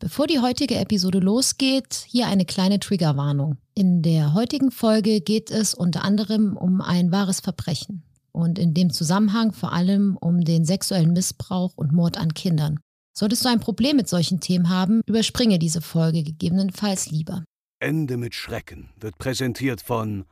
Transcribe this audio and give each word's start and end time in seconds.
Bevor 0.00 0.26
die 0.26 0.40
heutige 0.40 0.76
Episode 0.76 1.18
losgeht, 1.18 2.06
hier 2.08 2.26
eine 2.26 2.46
kleine 2.46 2.80
Triggerwarnung. 2.80 3.58
In 3.74 4.00
der 4.00 4.32
heutigen 4.32 4.70
Folge 4.70 5.20
geht 5.20 5.50
es 5.50 5.74
unter 5.74 6.04
anderem 6.04 6.56
um 6.56 6.80
ein 6.80 7.12
wahres 7.12 7.40
Verbrechen 7.40 8.02
und 8.32 8.58
in 8.58 8.72
dem 8.72 8.90
Zusammenhang 8.90 9.52
vor 9.52 9.72
allem 9.72 10.16
um 10.16 10.40
den 10.40 10.64
sexuellen 10.64 11.12
Missbrauch 11.12 11.76
und 11.76 11.92
Mord 11.92 12.16
an 12.16 12.32
Kindern. 12.32 12.80
Solltest 13.12 13.44
du 13.44 13.50
ein 13.50 13.60
Problem 13.60 13.98
mit 13.98 14.08
solchen 14.08 14.40
Themen 14.40 14.70
haben, 14.70 15.02
überspringe 15.04 15.58
diese 15.58 15.82
Folge 15.82 16.22
gegebenenfalls 16.22 17.10
lieber. 17.10 17.44
Ende 17.78 18.16
mit 18.16 18.34
Schrecken 18.34 18.88
wird 18.98 19.18
präsentiert 19.18 19.82
von 19.82 20.24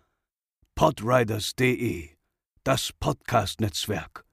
podriders.de, 0.76 2.08
das 2.64 2.94
Podcast-Netzwerk. 2.98 4.24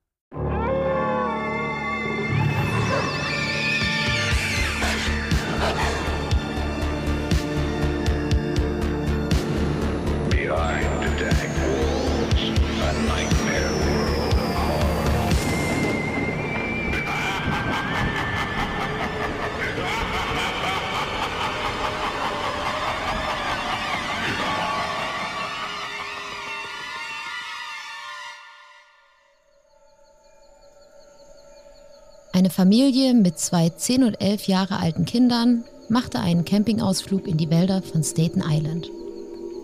Eine 32.45 32.53
Familie 32.53 33.15
mit 33.15 33.39
zwei 33.39 33.69
10 33.69 34.03
und 34.03 34.21
11 34.21 34.45
Jahre 34.47 34.77
alten 34.77 35.05
Kindern 35.05 35.63
machte 35.89 36.19
einen 36.19 36.45
Campingausflug 36.45 37.27
in 37.27 37.37
die 37.37 37.49
Wälder 37.49 37.81
von 37.81 38.03
Staten 38.03 38.43
Island. 38.45 38.87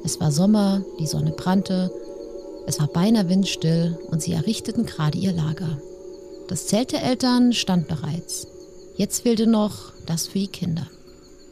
Es 0.03 0.19
war 0.19 0.31
Sommer, 0.31 0.83
die 0.99 1.05
Sonne 1.05 1.29
brannte, 1.29 1.91
es 2.65 2.79
war 2.79 2.87
beinahe 2.87 3.29
windstill 3.29 3.99
und 4.09 4.23
sie 4.23 4.33
errichteten 4.33 4.87
gerade 4.87 5.19
ihr 5.19 5.31
Lager. 5.31 5.77
Das 6.47 6.65
Zelt 6.65 6.91
der 6.91 7.03
Eltern 7.03 7.53
stand 7.53 7.87
bereits. 7.87 8.47
Jetzt 8.97 9.21
fehlte 9.21 9.45
noch 9.45 9.93
das 10.07 10.25
für 10.25 10.39
die 10.39 10.47
Kinder. 10.47 10.87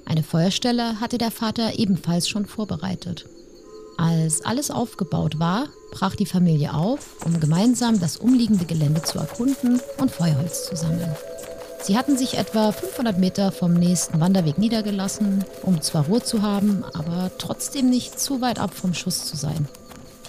Eine 0.06 0.24
Feuerstelle 0.24 1.00
hatte 1.00 1.20
der 1.20 1.30
Vater 1.30 1.78
ebenfalls 1.78 2.28
schon 2.28 2.48
vorbereitet. 2.48 3.28
Als 4.00 4.46
alles 4.46 4.72
aufgebaut 4.72 5.40
war, 5.40 5.68
brach 5.92 6.16
die 6.16 6.26
Familie 6.26 6.74
auf, 6.74 7.18
um 7.26 7.42
gemeinsam 7.42 8.00
das 8.00 8.16
umliegende 8.16 8.64
Gelände 8.64 9.02
zu 9.02 9.20
erkunden 9.20 9.82
und 9.98 10.10
Feuerholz 10.10 10.68
zu 10.68 10.78
sammeln. 10.78 11.14
Sie 11.84 11.98
hatten 11.98 12.18
sich 12.18 12.38
etwa 12.38 12.72
500 12.72 13.18
Meter 13.20 13.52
vom 13.52 13.74
nächsten 13.74 14.22
Wanderweg 14.22 14.58
niedergelassen, 14.58 15.44
um 15.64 15.82
zwar 15.82 16.06
Ruhe 16.06 16.24
zu 16.24 16.42
haben, 16.42 16.86
aber 16.94 17.30
trotzdem 17.40 17.90
nicht 17.90 18.22
zu 18.22 18.40
weit 18.40 18.58
ab 18.58 18.74
vom 18.74 18.94
Schuss 18.94 19.26
zu 19.26 19.36
sein. 19.36 19.68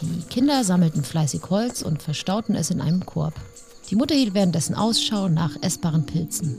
Die 0.00 0.22
Kinder 0.28 0.64
sammelten 0.64 1.04
fleißig 1.04 1.42
Holz 1.48 1.82
und 1.82 2.02
verstauten 2.02 2.56
es 2.56 2.72
in 2.72 2.80
einem 2.80 3.06
Korb. 3.06 3.34
Die 3.88 3.94
Mutter 3.94 4.16
hielt 4.16 4.34
währenddessen 4.34 4.74
Ausschau 4.74 5.28
nach 5.28 5.56
essbaren 5.60 6.06
Pilzen. 6.06 6.58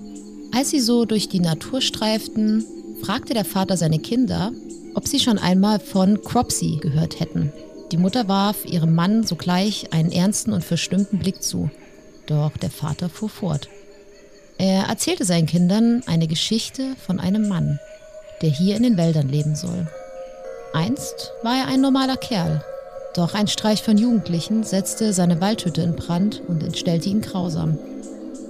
Als 0.55 0.69
sie 0.69 0.79
so 0.79 1.03
durch 1.03 1.27
die 1.27 1.41
Natur 1.41 1.81
streiften, 1.81 2.65
fragte 3.03 3.33
der 3.33 3.45
Vater 3.45 3.75
seine 3.75 3.99
Kinder, 3.99 4.53
ob 4.93 5.07
sie 5.07 5.19
schon 5.19 5.37
einmal 5.37 5.79
von 5.79 6.21
Cropsy 6.21 6.79
gehört 6.81 7.19
hätten. 7.19 7.51
Die 7.91 7.97
Mutter 7.97 8.27
warf 8.27 8.65
ihrem 8.65 8.95
Mann 8.95 9.23
sogleich 9.23 9.93
einen 9.93 10.11
ernsten 10.11 10.53
und 10.53 10.63
verstimmten 10.63 11.19
Blick 11.19 11.43
zu. 11.43 11.69
Doch 12.25 12.55
der 12.57 12.71
Vater 12.71 13.09
fuhr 13.09 13.29
fort. 13.29 13.67
Er 14.57 14.83
erzählte 14.83 15.25
seinen 15.25 15.47
Kindern 15.47 16.03
eine 16.05 16.27
Geschichte 16.27 16.95
von 17.05 17.19
einem 17.19 17.47
Mann, 17.47 17.79
der 18.41 18.49
hier 18.49 18.75
in 18.75 18.83
den 18.83 18.97
Wäldern 18.97 19.29
leben 19.29 19.55
soll. 19.55 19.87
Einst 20.73 21.33
war 21.43 21.57
er 21.57 21.67
ein 21.67 21.81
normaler 21.81 22.17
Kerl, 22.17 22.63
doch 23.13 23.33
ein 23.33 23.47
Streich 23.47 23.83
von 23.83 23.97
Jugendlichen 23.97 24.63
setzte 24.63 25.11
seine 25.11 25.41
Waldhütte 25.41 25.81
in 25.81 25.95
Brand 25.95 26.41
und 26.47 26.63
entstellte 26.63 27.09
ihn 27.09 27.19
grausam. 27.19 27.77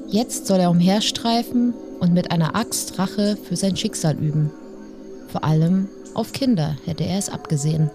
Jetzt 0.08 0.46
soll 0.46 0.60
er 0.60 0.70
umherstreifen 0.70 1.74
und 2.00 2.14
mit 2.14 2.32
einer 2.32 2.56
Axt 2.56 3.00
Rache 3.00 3.38
für 3.38 3.56
sein 3.56 3.76
Schicksal 3.76 4.16
üben. 4.18 4.52
Vor 5.30 5.44
allem 5.44 5.90
auf 6.14 6.34
Kinder 6.34 6.76
hätte 6.86 7.04
er 7.04 7.18
es 7.18 7.30
abgesehen. 7.30 7.90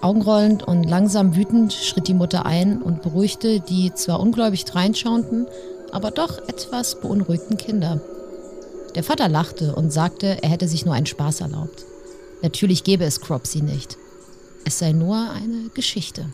Augenrollend 0.00 0.62
und 0.62 0.84
langsam 0.84 1.34
wütend 1.34 1.72
schritt 1.72 2.08
die 2.08 2.14
Mutter 2.14 2.44
ein 2.44 2.82
und 2.82 3.02
beruhigte 3.02 3.60
die 3.60 3.94
zwar 3.94 4.20
ungläubig 4.20 4.64
dreinschauenden, 4.64 5.46
aber 5.92 6.10
doch 6.10 6.46
etwas 6.48 7.00
beunruhigten 7.00 7.56
Kinder. 7.56 8.00
Der 8.94 9.02
Vater 9.02 9.28
lachte 9.28 9.74
und 9.74 9.92
sagte, 9.92 10.42
er 10.42 10.50
hätte 10.50 10.68
sich 10.68 10.84
nur 10.84 10.94
einen 10.94 11.06
Spaß 11.06 11.40
erlaubt. 11.40 11.84
Natürlich 12.42 12.84
gäbe 12.84 13.04
es 13.04 13.20
Cropsy 13.20 13.62
nicht. 13.62 13.96
Es 14.64 14.78
sei 14.78 14.92
nur 14.92 15.16
eine 15.16 15.70
Geschichte. 15.74 16.26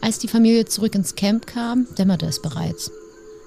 Als 0.00 0.18
die 0.18 0.28
Familie 0.28 0.64
zurück 0.64 0.94
ins 0.94 1.14
Camp 1.14 1.46
kam, 1.46 1.86
dämmerte 1.98 2.26
es 2.26 2.40
bereits. 2.40 2.90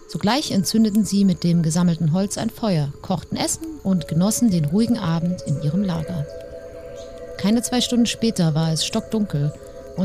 Sogleich 0.07 0.51
entzündeten 0.51 1.05
sie 1.05 1.25
mit 1.25 1.43
dem 1.43 1.63
gesammelten 1.63 2.13
Holz 2.13 2.37
ein 2.37 2.49
Feuer, 2.49 2.93
kochten 3.01 3.35
Essen 3.35 3.65
und 3.83 4.07
genossen 4.07 4.51
den 4.51 4.65
ruhigen 4.65 4.99
Abend 4.99 5.41
in 5.47 5.61
ihrem 5.63 5.83
Lager. 5.83 6.27
Keine 7.43 7.61
zwei 7.61 7.81
Stunden 7.81 8.05
später 8.05 8.55
war 8.55 8.71
es 8.71 8.85
stockdunkel 8.85 9.51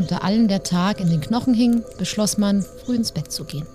da 0.09 0.17
allen 0.17 0.49
der 0.49 0.63
Tag 0.63 0.99
in 0.99 1.09
den 1.09 1.21
Knochen 1.21 1.53
hing, 1.53 1.83
beschloss 1.97 2.37
man, 2.37 2.65
früh 2.83 2.95
ins 2.97 3.13
Bett 3.13 3.31
zu 3.31 3.45
gehen. 3.45 3.65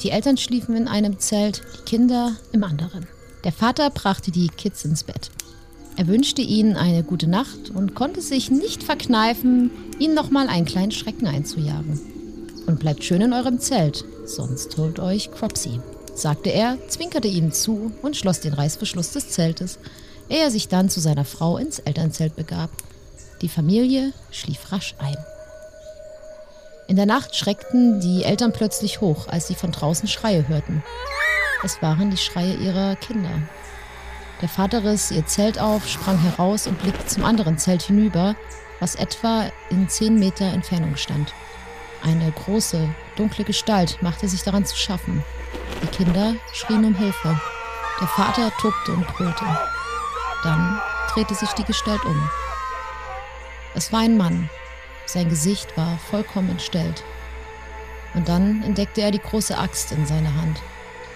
Die 0.00 0.10
Eltern 0.10 0.36
schliefen 0.36 0.74
in 0.74 0.88
einem 0.88 1.20
Zelt, 1.20 1.62
die 1.76 1.84
Kinder 1.84 2.34
im 2.50 2.64
anderen. 2.64 3.06
Der 3.44 3.52
Vater 3.52 3.90
brachte 3.90 4.32
die 4.32 4.48
Kids 4.48 4.84
ins 4.84 5.04
Bett. 5.04 5.30
Er 5.96 6.08
wünschte 6.08 6.42
ihnen 6.42 6.74
eine 6.74 7.04
gute 7.04 7.28
Nacht 7.28 7.70
und 7.72 7.94
konnte 7.94 8.20
sich 8.20 8.50
nicht 8.50 8.82
verkneifen, 8.82 9.70
ihnen 10.00 10.14
nochmal 10.14 10.48
einen 10.48 10.66
kleinen 10.66 10.90
Schrecken 10.90 11.28
einzujagen. 11.28 12.00
Und 12.66 12.80
bleibt 12.80 13.04
schön 13.04 13.20
in 13.20 13.32
eurem 13.32 13.60
Zelt, 13.60 14.04
sonst 14.26 14.76
holt 14.78 14.98
euch 14.98 15.30
Cropsy, 15.30 15.80
sagte 16.16 16.50
er, 16.50 16.76
zwinkerte 16.88 17.28
ihnen 17.28 17.52
zu 17.52 17.92
und 18.02 18.16
schloss 18.16 18.40
den 18.40 18.54
Reißverschluss 18.54 19.12
des 19.12 19.28
Zeltes, 19.28 19.78
ehe 20.28 20.42
er 20.42 20.50
sich 20.50 20.66
dann 20.66 20.88
zu 20.88 20.98
seiner 20.98 21.24
Frau 21.24 21.56
ins 21.56 21.78
Elternzelt 21.78 22.34
begab. 22.34 22.70
Die 23.42 23.48
Familie 23.48 24.12
schlief 24.30 24.70
rasch 24.70 24.94
ein. 24.98 25.16
In 26.86 26.94
der 26.94 27.06
Nacht 27.06 27.34
schreckten 27.34 27.98
die 27.98 28.22
Eltern 28.22 28.52
plötzlich 28.52 29.00
hoch, 29.00 29.26
als 29.26 29.48
sie 29.48 29.56
von 29.56 29.72
draußen 29.72 30.06
Schreie 30.06 30.46
hörten. 30.46 30.84
Es 31.64 31.82
waren 31.82 32.10
die 32.10 32.16
Schreie 32.16 32.54
ihrer 32.54 32.94
Kinder. 32.96 33.42
Der 34.40 34.48
Vater 34.48 34.84
riss 34.84 35.10
ihr 35.10 35.26
Zelt 35.26 35.58
auf, 35.58 35.88
sprang 35.88 36.18
heraus 36.20 36.68
und 36.68 36.80
blickte 36.80 37.06
zum 37.06 37.24
anderen 37.24 37.58
Zelt 37.58 37.82
hinüber, 37.82 38.36
was 38.78 38.94
etwa 38.94 39.50
in 39.70 39.88
zehn 39.88 40.20
Meter 40.20 40.44
Entfernung 40.44 40.96
stand. 40.96 41.34
Eine 42.04 42.30
große, 42.30 42.88
dunkle 43.16 43.44
Gestalt 43.44 44.00
machte 44.02 44.28
sich 44.28 44.42
daran 44.42 44.64
zu 44.64 44.76
schaffen. 44.76 45.24
Die 45.82 45.86
Kinder 45.88 46.34
schrien 46.52 46.84
um 46.84 46.94
Hilfe. 46.94 47.40
Der 48.00 48.08
Vater 48.08 48.52
tobte 48.60 48.92
und 48.92 49.06
brüllte. 49.08 49.44
Dann 50.44 50.80
drehte 51.12 51.34
sich 51.34 51.50
die 51.52 51.64
Gestalt 51.64 52.04
um. 52.04 52.30
Es 53.74 53.92
war 53.92 54.00
ein 54.00 54.16
Mann. 54.16 54.50
Sein 55.06 55.28
Gesicht 55.28 55.76
war 55.76 55.98
vollkommen 56.10 56.50
entstellt. 56.50 57.02
Und 58.14 58.28
dann 58.28 58.62
entdeckte 58.62 59.00
er 59.00 59.10
die 59.10 59.18
große 59.18 59.56
Axt 59.56 59.92
in 59.92 60.06
seiner 60.06 60.34
Hand. 60.34 60.60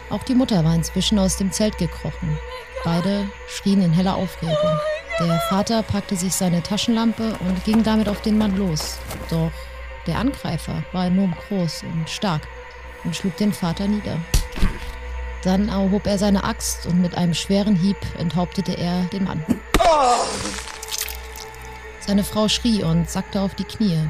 Auch 0.08 0.22
die 0.22 0.34
Mutter 0.34 0.64
war 0.64 0.74
inzwischen 0.74 1.18
aus 1.18 1.36
dem 1.36 1.52
Zelt 1.52 1.76
gekrochen. 1.78 2.38
Beide 2.84 3.28
schrien 3.48 3.82
in 3.82 3.92
heller 3.92 4.16
Aufregung. 4.16 4.80
Der 5.18 5.40
Vater 5.48 5.82
packte 5.82 6.16
sich 6.16 6.34
seine 6.34 6.62
Taschenlampe 6.62 7.36
und 7.40 7.64
ging 7.64 7.82
damit 7.82 8.08
auf 8.08 8.20
den 8.22 8.38
Mann 8.38 8.56
los. 8.56 8.98
Doch 9.30 9.50
der 10.06 10.18
Angreifer 10.18 10.82
war 10.92 11.06
enorm 11.06 11.34
groß 11.48 11.82
und 11.82 12.08
stark 12.08 12.42
und 13.04 13.16
schlug 13.16 13.36
den 13.36 13.52
Vater 13.52 13.88
nieder. 13.88 14.18
Dann 15.42 15.68
erhob 15.68 16.06
er 16.06 16.18
seine 16.18 16.44
Axt 16.44 16.86
und 16.86 17.00
mit 17.00 17.16
einem 17.16 17.34
schweren 17.34 17.76
Hieb 17.76 17.96
enthauptete 18.18 18.72
er 18.72 19.04
den 19.04 19.24
Mann. 19.24 19.44
Seine 22.06 22.22
Frau 22.22 22.48
schrie 22.48 22.84
und 22.84 23.10
sackte 23.10 23.40
auf 23.40 23.54
die 23.56 23.64
Knie. 23.64 24.08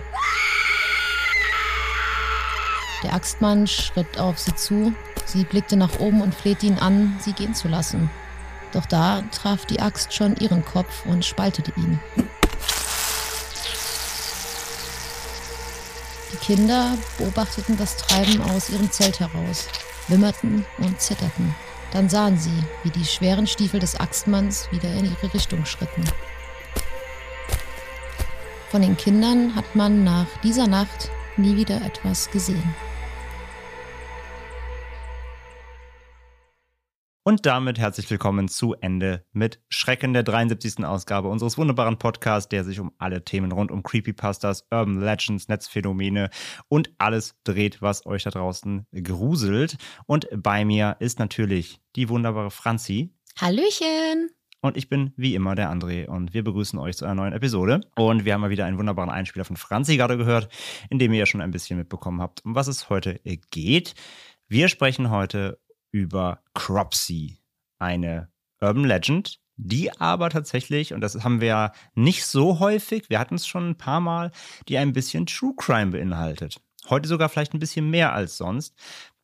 Der 3.02 3.14
Axtmann 3.14 3.66
schritt 3.66 4.18
auf 4.18 4.38
sie 4.38 4.54
zu. 4.54 4.92
Sie 5.24 5.44
blickte 5.44 5.76
nach 5.76 5.98
oben 5.98 6.20
und 6.20 6.34
flehte 6.34 6.66
ihn 6.66 6.78
an, 6.78 7.16
sie 7.20 7.32
gehen 7.32 7.54
zu 7.54 7.68
lassen. 7.68 8.10
Doch 8.72 8.84
da 8.84 9.22
traf 9.32 9.64
die 9.64 9.80
Axt 9.80 10.12
schon 10.12 10.36
ihren 10.36 10.64
Kopf 10.64 11.06
und 11.06 11.24
spaltete 11.24 11.72
ihn. 11.76 11.98
Die 16.32 16.36
Kinder 16.44 16.98
beobachteten 17.16 17.76
das 17.78 17.96
Treiben 17.96 18.42
aus 18.42 18.68
ihrem 18.68 18.90
Zelt 18.90 19.20
heraus, 19.20 19.68
wimmerten 20.08 20.66
und 20.78 21.00
zitterten. 21.00 21.54
Dann 21.92 22.08
sahen 22.10 22.38
sie, 22.38 22.62
wie 22.82 22.90
die 22.90 23.04
schweren 23.04 23.46
Stiefel 23.46 23.80
des 23.80 23.98
Axtmanns 23.98 24.70
wieder 24.70 24.92
in 24.92 25.06
ihre 25.06 25.32
Richtung 25.32 25.64
schritten. 25.64 26.04
Von 28.68 28.82
den 28.82 28.96
Kindern 28.96 29.54
hat 29.54 29.76
man 29.76 30.02
nach 30.02 30.26
dieser 30.42 30.66
Nacht 30.66 31.08
nie 31.36 31.56
wieder 31.56 31.80
etwas 31.84 32.30
gesehen. 32.32 32.74
Und 37.22 37.46
damit 37.46 37.78
herzlich 37.78 38.10
willkommen 38.10 38.48
zu 38.48 38.74
Ende 38.74 39.24
mit 39.32 39.60
Schrecken 39.68 40.12
der 40.12 40.24
73. 40.24 40.84
Ausgabe 40.84 41.28
unseres 41.28 41.58
wunderbaren 41.58 41.98
Podcasts, 41.98 42.48
der 42.48 42.64
sich 42.64 42.80
um 42.80 42.92
alle 42.98 43.24
Themen 43.24 43.52
rund 43.52 43.70
um 43.70 43.84
Creepypastas, 43.84 44.66
Urban 44.72 45.00
Legends, 45.00 45.46
Netzphänomene 45.46 46.30
und 46.68 46.90
alles 46.98 47.36
dreht, 47.44 47.82
was 47.82 48.04
euch 48.04 48.24
da 48.24 48.30
draußen 48.30 48.86
gruselt. 49.02 49.76
Und 50.06 50.28
bei 50.36 50.64
mir 50.64 50.96
ist 50.98 51.20
natürlich 51.20 51.80
die 51.94 52.08
wunderbare 52.08 52.50
Franzi. 52.50 53.14
Hallöchen! 53.40 54.30
Und 54.66 54.76
ich 54.76 54.88
bin 54.88 55.12
wie 55.16 55.34
immer 55.34 55.54
der 55.54 55.70
André 55.70 56.06
und 56.06 56.34
wir 56.34 56.42
begrüßen 56.42 56.78
euch 56.78 56.96
zu 56.96 57.04
einer 57.04 57.14
neuen 57.14 57.32
Episode. 57.32 57.80
Und 57.94 58.24
wir 58.24 58.34
haben 58.34 58.40
mal 58.40 58.50
wieder 58.50 58.64
einen 58.66 58.78
wunderbaren 58.78 59.10
Einspieler 59.10 59.44
von 59.44 59.56
Franzi 59.56 59.96
gerade 59.96 60.16
gehört, 60.16 60.48
in 60.90 60.98
dem 60.98 61.12
ihr 61.12 61.20
ja 61.20 61.26
schon 61.26 61.40
ein 61.40 61.52
bisschen 61.52 61.78
mitbekommen 61.78 62.20
habt, 62.20 62.44
um 62.44 62.54
was 62.54 62.66
es 62.66 62.90
heute 62.90 63.20
geht. 63.50 63.94
Wir 64.48 64.68
sprechen 64.68 65.10
heute 65.10 65.60
über 65.92 66.40
Cropsy, 66.54 67.38
eine 67.78 68.28
Urban 68.60 68.84
Legend, 68.84 69.38
die 69.56 69.96
aber 70.00 70.30
tatsächlich, 70.30 70.92
und 70.92 71.00
das 71.00 71.22
haben 71.22 71.40
wir 71.40 71.72
nicht 71.94 72.26
so 72.26 72.58
häufig, 72.58 73.08
wir 73.08 73.20
hatten 73.20 73.36
es 73.36 73.46
schon 73.46 73.70
ein 73.70 73.78
paar 73.78 74.00
Mal, 74.00 74.32
die 74.68 74.78
ein 74.78 74.92
bisschen 74.92 75.26
True 75.26 75.54
Crime 75.56 75.92
beinhaltet. 75.92 76.60
Heute 76.90 77.08
sogar 77.08 77.28
vielleicht 77.28 77.54
ein 77.54 77.60
bisschen 77.60 77.88
mehr 77.88 78.12
als 78.12 78.36
sonst, 78.36 78.74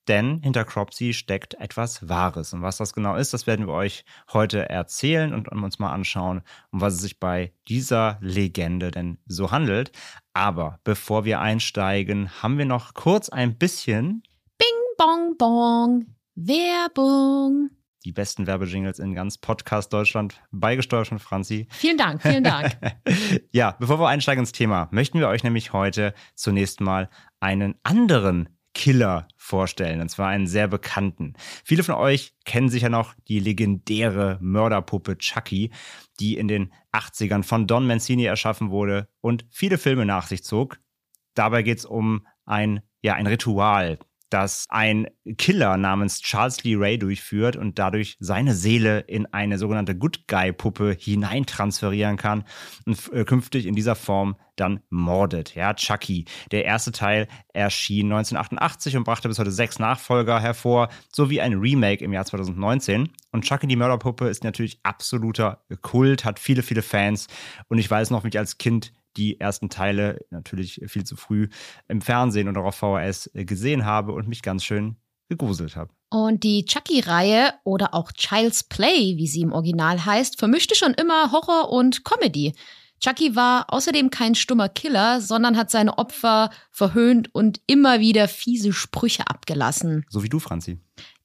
denn 0.09 0.41
hinter 0.43 0.65
Cropsy 0.65 1.13
steckt 1.15 1.55
etwas 1.55 2.09
Wahres. 2.09 2.53
Und 2.53 2.63
was 2.63 2.77
das 2.77 2.93
genau 2.93 3.17
ist, 3.17 3.33
das 3.33 3.47
werden 3.47 3.67
wir 3.67 3.75
euch 3.75 4.05
heute 4.33 4.69
erzählen 4.69 5.33
und 5.33 5.49
uns 5.49 5.79
mal 5.79 5.93
anschauen, 5.93 6.43
um 6.71 6.81
was 6.81 6.95
es 6.95 7.03
sich 7.03 7.21
bei 7.21 7.53
dieser 7.69 8.19
Legende 8.21 8.91
denn 8.91 9.19
so 9.27 9.51
handelt. 9.51 9.93
Aber 10.33 10.81
bevor 10.85 11.25
wir 11.25 11.41
einsteigen, 11.41 12.43
haben 12.43 12.59
wir 12.59 12.65
noch 12.65 12.95
kurz 12.95 13.29
ein 13.29 13.59
bisschen 13.59 14.23
Bing, 14.59 14.97
bong, 14.97 15.37
bong. 15.39 16.07
Werbung. 16.35 17.71
Die 18.05 18.13
besten 18.13 18.47
Werbejingles 18.47 18.99
in 18.99 19.15
ganz 19.15 19.39
Podcast 19.39 19.93
Deutschland, 19.93 20.43
beigesteuert 20.51 21.07
von 21.07 21.19
Franzi. 21.21 21.69
Vielen 21.71 21.99
Dank, 21.99 22.23
vielen 22.23 22.43
Dank. 22.43 22.77
ja, 23.53 23.77
bevor 23.79 24.01
wir 24.01 24.09
einsteigen 24.09 24.43
ins 24.43 24.53
Thema, 24.53 24.89
möchten 24.91 25.21
wir 25.21 25.29
euch 25.29 25.45
nämlich 25.45 25.73
heute 25.73 26.15
zunächst 26.35 26.81
mal 26.81 27.09
einen 27.39 27.77
anderen 27.85 28.49
Killer 28.75 29.29
vorstellen, 29.37 30.01
und 30.01 30.09
zwar 30.09 30.29
einen 30.29 30.47
sehr 30.47 30.69
bekannten. 30.69 31.35
Viele 31.65 31.83
von 31.83 31.95
euch 31.95 32.33
kennen 32.45 32.69
sicher 32.69 32.89
noch 32.89 33.15
die 33.29 33.39
legendäre 33.39 34.39
Mörderpuppe 34.41 35.19
Chucky, 35.19 35.71
die 36.21 36.37
in 36.37 36.49
den 36.49 36.73
80ern 36.93 37.43
von 37.43 37.67
Don 37.67 37.87
Mancini 37.87 38.25
erschaffen 38.25 38.71
wurde 38.71 39.09
und 39.21 39.47
viele 39.51 39.79
Filme 39.79 40.07
nach 40.07 40.27
sich 40.27 40.45
zog. 40.45 40.79
Dabei 41.35 41.63
geht 41.63 41.79
es 41.79 41.85
um 41.85 42.27
ein, 42.45 42.81
ja, 43.03 43.15
ein 43.15 43.27
Ritual, 43.27 43.99
das 44.33 44.67
ein 44.69 45.09
Killer 45.37 45.77
namens 45.77 46.21
Charles 46.21 46.65
Lee 46.65 46.77
Ray 46.77 46.99
durchführt 46.99 47.57
und 47.57 47.79
dadurch 47.79 48.17
seine 48.21 48.55
Seele 48.55 49.01
in 49.01 49.27
eine 49.27 49.59
sogenannte 49.59 49.97
Good 49.97 50.27
Guy 50.29 50.53
Puppe 50.53 50.97
hineintransferieren 50.99 52.17
kann 52.17 52.45
und 52.87 53.13
äh, 53.13 53.25
künftig 53.25 53.67
in 53.67 53.75
dieser 53.75 53.95
Form 53.95 54.37
dann 54.57 54.81
mordet. 54.91 55.55
Ja, 55.55 55.75
Chucky. 55.75 56.27
Der 56.51 56.65
erste 56.65 56.93
Teil 56.93 57.29
erschien 57.53 58.07
1988 58.07 58.97
und 58.97 59.05
brachte 59.05 59.29
bis 59.29 59.39
heute 59.39 59.51
sechs 59.51 59.79
Nachfolger 59.79 60.41
hervor, 60.41 60.89
sowie 61.11 61.41
ein 61.41 61.55
Remake 61.55 62.05
im 62.05 62.13
Jahr 62.13 62.25
2019. 62.25 63.11
Und 63.33 63.45
Chucky 63.45 63.67
die 63.67 63.77
Mörderpuppe 63.77 64.29
ist 64.29 64.45
natürlich 64.45 64.81
absoluter 64.83 65.65
Kult, 65.81 66.25
hat 66.25 66.39
viele, 66.39 66.63
viele 66.63 66.83
Fans. 66.83 67.29
Und 67.69 67.79
ich 67.79 67.91
weiß 67.91 68.11
noch, 68.11 68.25
wie 68.25 68.29
ich 68.29 68.39
als 68.39 68.59
Kind 68.59 68.93
die 69.17 69.41
ersten 69.41 69.71
Teile 69.71 70.25
natürlich 70.31 70.81
viel 70.87 71.05
zu 71.05 71.17
früh 71.17 71.49
im 71.89 72.01
Fernsehen 72.01 72.49
oder 72.49 72.63
auf 72.63 72.77
VHS 72.77 73.31
gesehen 73.35 73.85
habe 73.85 74.13
und 74.13 74.29
mich 74.29 74.43
ganz 74.43 74.65
schön 74.65 74.97
gegruselt 75.29 75.77
habe. 75.77 75.93
Und 76.11 76.45
die 76.45 76.67
Chucky-Reihe 76.67 77.55
oder 77.65 77.95
auch 77.95 78.13
Child's 78.13 78.65
Play, 78.65 79.17
wie 79.17 79.27
sie 79.27 79.41
im 79.41 79.53
Original 79.53 80.05
heißt, 80.05 80.39
vermischte 80.39 80.75
schon 80.75 80.93
immer 80.95 81.33
Horror 81.33 81.71
und 81.71 82.05
Comedy. 82.05 82.53
Chucky 83.01 83.35
war 83.35 83.73
außerdem 83.73 84.11
kein 84.11 84.35
stummer 84.35 84.69
Killer, 84.69 85.21
sondern 85.21 85.57
hat 85.57 85.71
seine 85.71 85.99
Opfer 85.99 86.51
verhöhnt 86.71 87.35
und 87.35 87.61
immer 87.67 87.99
wieder 87.99 88.29
fiese 88.29 88.73
Sprüche 88.73 89.27
abgelassen. 89.27 90.05
So 90.09 90.23
wie 90.23 90.29
du, 90.29 90.39
Franzi. 90.39 90.79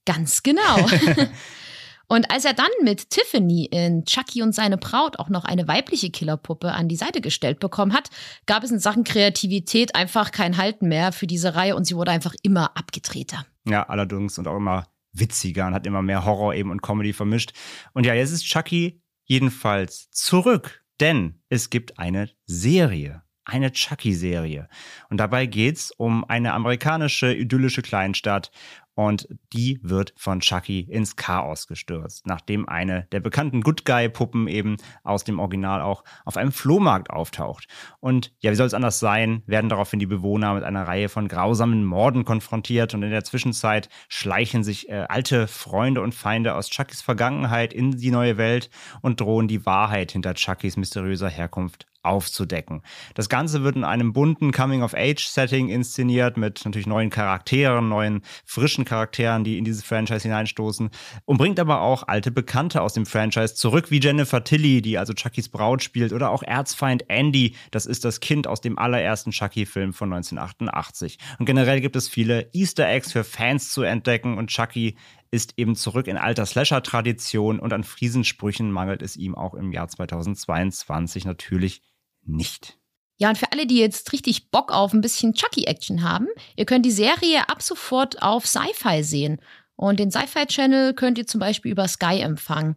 Ganz 0.06 0.42
genau. 0.42 0.90
Und 2.08 2.32
als 2.32 2.46
er 2.46 2.54
dann 2.54 2.70
mit 2.84 3.10
Tiffany 3.10 3.66
in 3.66 4.06
Chucky 4.06 4.42
und 4.42 4.54
seine 4.54 4.78
Braut 4.78 5.20
auch 5.20 5.30
noch 5.30 5.44
eine 5.44 5.68
weibliche 5.68 6.10
Killerpuppe 6.10 6.72
an 6.72 6.88
die 6.88 6.96
Seite 6.96 7.22
gestellt 7.22 7.60
bekommen 7.60 7.94
hat, 7.94 8.10
gab 8.46 8.64
es 8.64 8.72
in 8.72 8.80
Sachen 8.80 9.04
Kreativität 9.04 9.96
einfach 9.96 10.32
kein 10.32 10.58
Halten 10.58 10.88
mehr 10.88 11.12
für 11.12 11.28
diese 11.28 11.56
Reihe 11.56 11.76
und 11.76 11.86
sie 11.86 11.96
wurde 11.96 12.12
einfach 12.12 12.34
immer 12.44 12.78
abgedrehter. 12.78 13.46
Ja, 13.66 13.84
allerdings 13.84 14.38
und 14.38 14.48
auch 14.48 14.56
immer 14.56 14.88
witziger 15.12 15.68
und 15.68 15.74
hat 15.74 15.86
immer 15.86 16.02
mehr 16.02 16.24
Horror 16.24 16.54
eben 16.54 16.72
und 16.72 16.82
Comedy 16.82 17.12
vermischt. 17.12 17.52
Und 17.94 18.06
ja, 18.06 18.14
jetzt 18.14 18.32
ist 18.32 18.46
Chucky 18.46 19.02
jedenfalls 19.26 20.10
zurück, 20.12 20.84
denn 21.00 21.42
es 21.50 21.70
gibt 21.70 22.00
eine 22.00 22.30
Serie 22.46 23.24
eine 23.48 23.72
Chucky-Serie. 23.72 24.68
Und 25.10 25.18
dabei 25.18 25.46
geht 25.46 25.78
es 25.78 25.92
um 25.92 26.26
eine 26.26 26.54
amerikanische 26.54 27.34
idyllische 27.34 27.82
Kleinstadt 27.82 28.52
und 28.98 29.28
die 29.54 29.80
wird 29.84 30.12
von 30.18 30.40
Chucky 30.40 30.80
ins 30.80 31.16
Chaos 31.16 31.68
gestürzt, 31.68 32.26
nachdem 32.26 32.68
eine 32.68 33.04
der 33.12 33.20
bekannten 33.20 33.62
Good 33.62 33.86
Guy-Puppen 33.86 34.48
eben 34.48 34.78
aus 35.04 35.24
dem 35.24 35.38
Original 35.38 35.84
auch 35.84 36.04
auf 36.26 36.36
einem 36.36 36.52
Flohmarkt 36.52 37.12
auftaucht. 37.12 37.68
Und 38.00 38.34
ja, 38.40 38.52
wie 38.52 38.56
soll 38.56 38.66
es 38.66 38.74
anders 38.74 39.00
sein, 39.00 39.44
werden 39.46 39.70
daraufhin 39.70 40.00
die 40.00 40.08
Bewohner 40.08 40.56
mit 40.56 40.64
einer 40.64 40.88
Reihe 40.88 41.10
von 41.10 41.28
grausamen 41.28 41.86
Morden 41.86 42.26
konfrontiert 42.26 42.96
und 42.96 43.04
in 43.04 43.12
der 43.12 43.24
Zwischenzeit 43.24 43.88
schleichen 44.10 44.64
sich 44.64 44.90
äh, 44.90 45.06
alte 45.08 45.48
Freunde 45.48 46.02
und 46.02 46.16
Feinde 46.16 46.56
aus 46.56 46.72
Chuckys 46.72 47.02
Vergangenheit 47.02 47.74
in 47.74 47.92
die 47.92 48.10
neue 48.10 48.38
Welt 48.38 48.72
und 49.04 49.22
drohen 49.22 49.48
die 49.48 49.64
Wahrheit 49.68 50.12
hinter 50.12 50.34
Chuckys 50.34 50.76
mysteriöser 50.76 51.30
Herkunft 51.30 51.86
aufzudecken. 52.08 52.82
Das 53.14 53.30
Ganze 53.30 53.64
wird 53.64 53.76
in 53.76 53.84
einem 53.84 54.14
bunten 54.14 54.52
Coming-of-Age-Setting 54.52 55.70
inszeniert 55.70 56.38
mit 56.38 56.64
natürlich 56.66 56.88
neuen 56.88 57.10
Charakteren, 57.10 57.90
neuen 57.90 58.22
frischen 58.46 58.86
Charakteren, 58.88 59.44
die 59.44 59.58
in 59.58 59.66
dieses 59.66 59.84
Franchise 59.84 60.24
hineinstoßen 60.24 60.90
und 61.26 61.38
bringt 61.38 61.60
aber 61.60 61.82
auch 61.82 62.08
alte 62.08 62.32
Bekannte 62.32 62.82
aus 62.82 62.94
dem 62.94 63.06
Franchise 63.06 63.54
zurück, 63.54 63.92
wie 63.92 64.00
Jennifer 64.00 64.44
Tilly, 64.44 64.82
die 64.82 64.98
also 64.98 65.14
Chuckys 65.14 65.50
Braut 65.50 65.84
spielt, 65.84 66.14
oder 66.14 66.32
auch 66.32 66.42
Erzfeind 66.42 67.10
Andy, 67.10 67.56
das 67.72 67.86
ist 67.86 68.06
das 68.06 68.20
Kind 68.20 68.48
aus 68.48 68.62
dem 68.62 68.80
allerersten 68.80 69.32
Chucky-Film 69.32 69.94
von 69.94 70.12
1988. 70.12 71.20
Und 71.38 71.46
generell 71.46 71.82
gibt 71.82 71.96
es 71.96 72.08
viele 72.08 72.50
Easter 72.54 72.88
Eggs 72.90 73.12
für 73.12 73.24
Fans 73.24 73.72
zu 73.72 73.84
entdecken 73.84 74.38
und 74.38 74.50
Chucky 74.50 74.98
ist 75.30 75.54
eben 75.58 75.76
zurück 75.76 76.08
in 76.08 76.18
alter 76.18 76.46
Slasher-Tradition 76.46 77.60
und 77.60 77.74
an 77.74 77.84
Friesensprüchen 77.84 78.72
mangelt 78.72 79.02
es 79.02 79.18
ihm 79.18 79.36
auch 79.36 79.54
im 79.54 79.72
Jahr 79.72 79.88
2022 79.88 81.26
natürlich 81.26 81.82
nicht. 82.24 82.77
Ja, 83.18 83.30
und 83.30 83.38
für 83.38 83.52
alle, 83.52 83.66
die 83.66 83.80
jetzt 83.80 84.14
richtig 84.14 84.52
Bock 84.52 84.72
auf 84.72 84.94
ein 84.94 85.02
bisschen 85.02 85.34
Chucky-Action 85.34 86.04
haben, 86.04 86.28
ihr 86.56 86.66
könnt 86.66 86.86
die 86.86 86.92
Serie 86.92 87.50
ab 87.50 87.62
sofort 87.62 88.22
auf 88.22 88.46
Sci-Fi 88.46 89.04
sehen. 89.04 89.42
Und 89.76 90.00
den 90.00 90.12
Sci-Fi-Channel 90.12 90.94
könnt 90.94 91.18
ihr 91.18 91.28
zum 91.28 91.40
Beispiel 91.40 91.72
über 91.72 91.88
Sky 91.88 92.20
empfangen. 92.20 92.76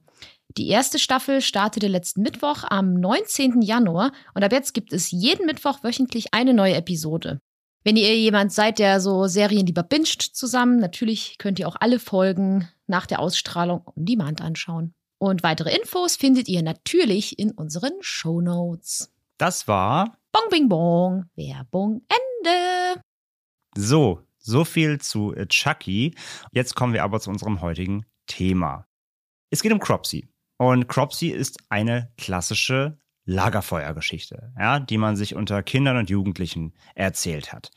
Die 0.56 0.68
erste 0.68 0.98
Staffel 0.98 1.42
startete 1.42 1.86
letzten 1.86 2.22
Mittwoch 2.22 2.64
am 2.68 2.94
19. 2.94 3.62
Januar 3.62 4.12
und 4.34 4.42
ab 4.42 4.52
jetzt 4.52 4.74
gibt 4.74 4.92
es 4.92 5.10
jeden 5.10 5.46
Mittwoch 5.46 5.84
wöchentlich 5.84 6.34
eine 6.34 6.54
neue 6.54 6.74
Episode. 6.74 7.40
Wenn 7.84 7.96
ihr 7.96 8.16
jemand 8.16 8.52
seid, 8.52 8.78
der 8.78 9.00
so 9.00 9.26
Serien 9.26 9.66
lieber 9.66 9.82
binscht 9.82 10.34
zusammen, 10.34 10.78
natürlich 10.78 11.38
könnt 11.38 11.58
ihr 11.58 11.68
auch 11.68 11.76
alle 11.78 11.98
Folgen 11.98 12.68
nach 12.86 13.06
der 13.06 13.20
Ausstrahlung 13.20 13.82
on 13.86 14.04
Demand 14.04 14.42
anschauen. 14.42 14.92
Und 15.18 15.42
weitere 15.42 15.74
Infos 15.74 16.16
findet 16.16 16.48
ihr 16.48 16.62
natürlich 16.62 17.38
in 17.38 17.52
unseren 17.52 17.92
Show 18.00 18.40
Notes. 18.40 19.12
Das 19.38 19.68
war 19.68 20.18
Bong 20.32 20.48
Bing 20.50 20.68
Bong. 20.68 21.24
Werbung 21.34 22.02
Ende. 22.08 23.02
So, 23.76 24.22
so 24.38 24.64
viel 24.64 25.00
zu 25.00 25.34
äh, 25.34 25.46
Chucky. 25.46 26.14
Jetzt 26.52 26.74
kommen 26.74 26.92
wir 26.92 27.02
aber 27.02 27.20
zu 27.20 27.30
unserem 27.30 27.60
heutigen 27.60 28.06
Thema. 28.26 28.86
Es 29.50 29.62
geht 29.62 29.72
um 29.72 29.80
Cropsy. 29.80 30.28
Und 30.56 30.88
Cropsy 30.88 31.28
ist 31.28 31.58
eine 31.68 32.12
klassische 32.16 32.98
Lagerfeuergeschichte, 33.24 34.52
ja, 34.58 34.78
die 34.78 34.98
man 34.98 35.16
sich 35.16 35.34
unter 35.34 35.62
Kindern 35.62 35.96
und 35.96 36.10
Jugendlichen 36.10 36.74
erzählt 36.94 37.52
hat. 37.52 37.70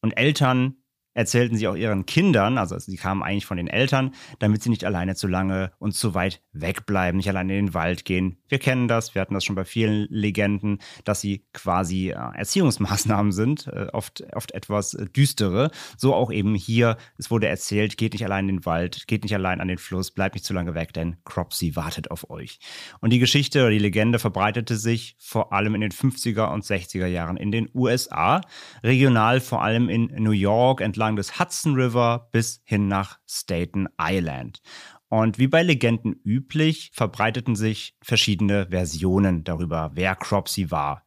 Und 0.00 0.12
Eltern 0.12 0.76
erzählten 1.16 1.56
sie 1.56 1.66
auch 1.66 1.74
ihren 1.74 2.04
Kindern, 2.04 2.58
also 2.58 2.78
sie 2.78 2.96
kamen 2.96 3.22
eigentlich 3.22 3.46
von 3.46 3.56
den 3.56 3.68
Eltern, 3.68 4.12
damit 4.38 4.62
sie 4.62 4.68
nicht 4.68 4.84
alleine 4.84 5.14
zu 5.14 5.26
lange 5.26 5.72
und 5.78 5.92
zu 5.92 6.14
weit 6.14 6.42
wegbleiben, 6.52 7.16
nicht 7.16 7.28
alleine 7.28 7.58
in 7.58 7.66
den 7.66 7.74
Wald 7.74 8.04
gehen. 8.04 8.36
Wir 8.48 8.58
kennen 8.58 8.86
das, 8.86 9.14
wir 9.14 9.22
hatten 9.22 9.32
das 9.32 9.44
schon 9.44 9.56
bei 9.56 9.64
vielen 9.64 10.06
Legenden, 10.10 10.78
dass 11.04 11.22
sie 11.22 11.46
quasi 11.54 12.10
äh, 12.10 12.14
Erziehungsmaßnahmen 12.14 13.32
sind, 13.32 13.66
äh, 13.68 13.86
oft, 13.94 14.24
oft 14.34 14.52
etwas 14.52 14.92
äh, 14.92 15.06
düstere. 15.06 15.70
So 15.96 16.14
auch 16.14 16.30
eben 16.30 16.54
hier, 16.54 16.98
es 17.16 17.30
wurde 17.30 17.48
erzählt, 17.48 17.96
geht 17.96 18.12
nicht 18.12 18.24
allein 18.24 18.48
in 18.50 18.56
den 18.56 18.66
Wald, 18.66 19.06
geht 19.06 19.22
nicht 19.22 19.34
allein 19.34 19.62
an 19.62 19.68
den 19.68 19.78
Fluss, 19.78 20.10
bleibt 20.10 20.34
nicht 20.34 20.44
zu 20.44 20.52
lange 20.52 20.74
weg, 20.74 20.92
denn 20.92 21.16
Cropsy 21.24 21.76
wartet 21.76 22.10
auf 22.10 22.28
euch. 22.28 22.58
Und 23.00 23.10
die 23.10 23.18
Geschichte 23.18 23.60
oder 23.60 23.70
die 23.70 23.78
Legende 23.78 24.18
verbreitete 24.18 24.76
sich 24.76 25.16
vor 25.18 25.54
allem 25.54 25.74
in 25.74 25.80
den 25.80 25.92
50er 25.92 26.52
und 26.52 26.64
60er 26.64 27.06
Jahren 27.06 27.38
in 27.38 27.52
den 27.52 27.70
USA, 27.74 28.42
regional 28.82 29.40
vor 29.40 29.62
allem 29.62 29.88
in 29.88 30.12
New 30.22 30.32
York 30.32 30.82
entlang 30.82 31.05
entlang 31.06 31.16
des 31.16 31.38
Hudson 31.38 31.74
River 31.74 32.28
bis 32.32 32.60
hin 32.64 32.88
nach 32.88 33.18
Staten 33.26 33.88
Island. 34.00 34.60
Und 35.08 35.38
wie 35.38 35.46
bei 35.46 35.62
Legenden 35.62 36.20
üblich, 36.24 36.90
verbreiteten 36.92 37.54
sich 37.54 37.96
verschiedene 38.02 38.66
Versionen 38.70 39.44
darüber, 39.44 39.92
wer 39.94 40.16
Cropsy 40.16 40.70
war. 40.70 41.04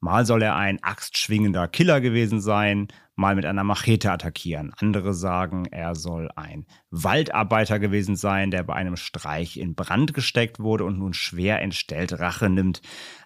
Mal 0.00 0.26
soll 0.26 0.42
er 0.42 0.56
ein 0.56 0.82
axtschwingender 0.82 1.66
Killer 1.66 2.00
gewesen 2.00 2.40
sein, 2.40 2.88
mal 3.18 3.34
mit 3.34 3.44
einer 3.44 3.64
Machete 3.64 4.12
attackieren. 4.12 4.72
Andere 4.78 5.12
sagen, 5.12 5.66
er 5.66 5.96
soll 5.96 6.30
ein 6.36 6.66
Waldarbeiter 6.90 7.78
gewesen 7.80 8.16
sein, 8.16 8.50
der 8.50 8.62
bei 8.62 8.74
einem 8.74 8.96
Streich 8.96 9.56
in 9.56 9.74
Brand 9.74 10.14
gesteckt 10.14 10.60
wurde 10.60 10.84
und 10.84 10.98
nun 10.98 11.12
schwer 11.12 11.60
entstellt 11.60 12.18
Rache 12.18 12.48
nimmt. 12.48 12.80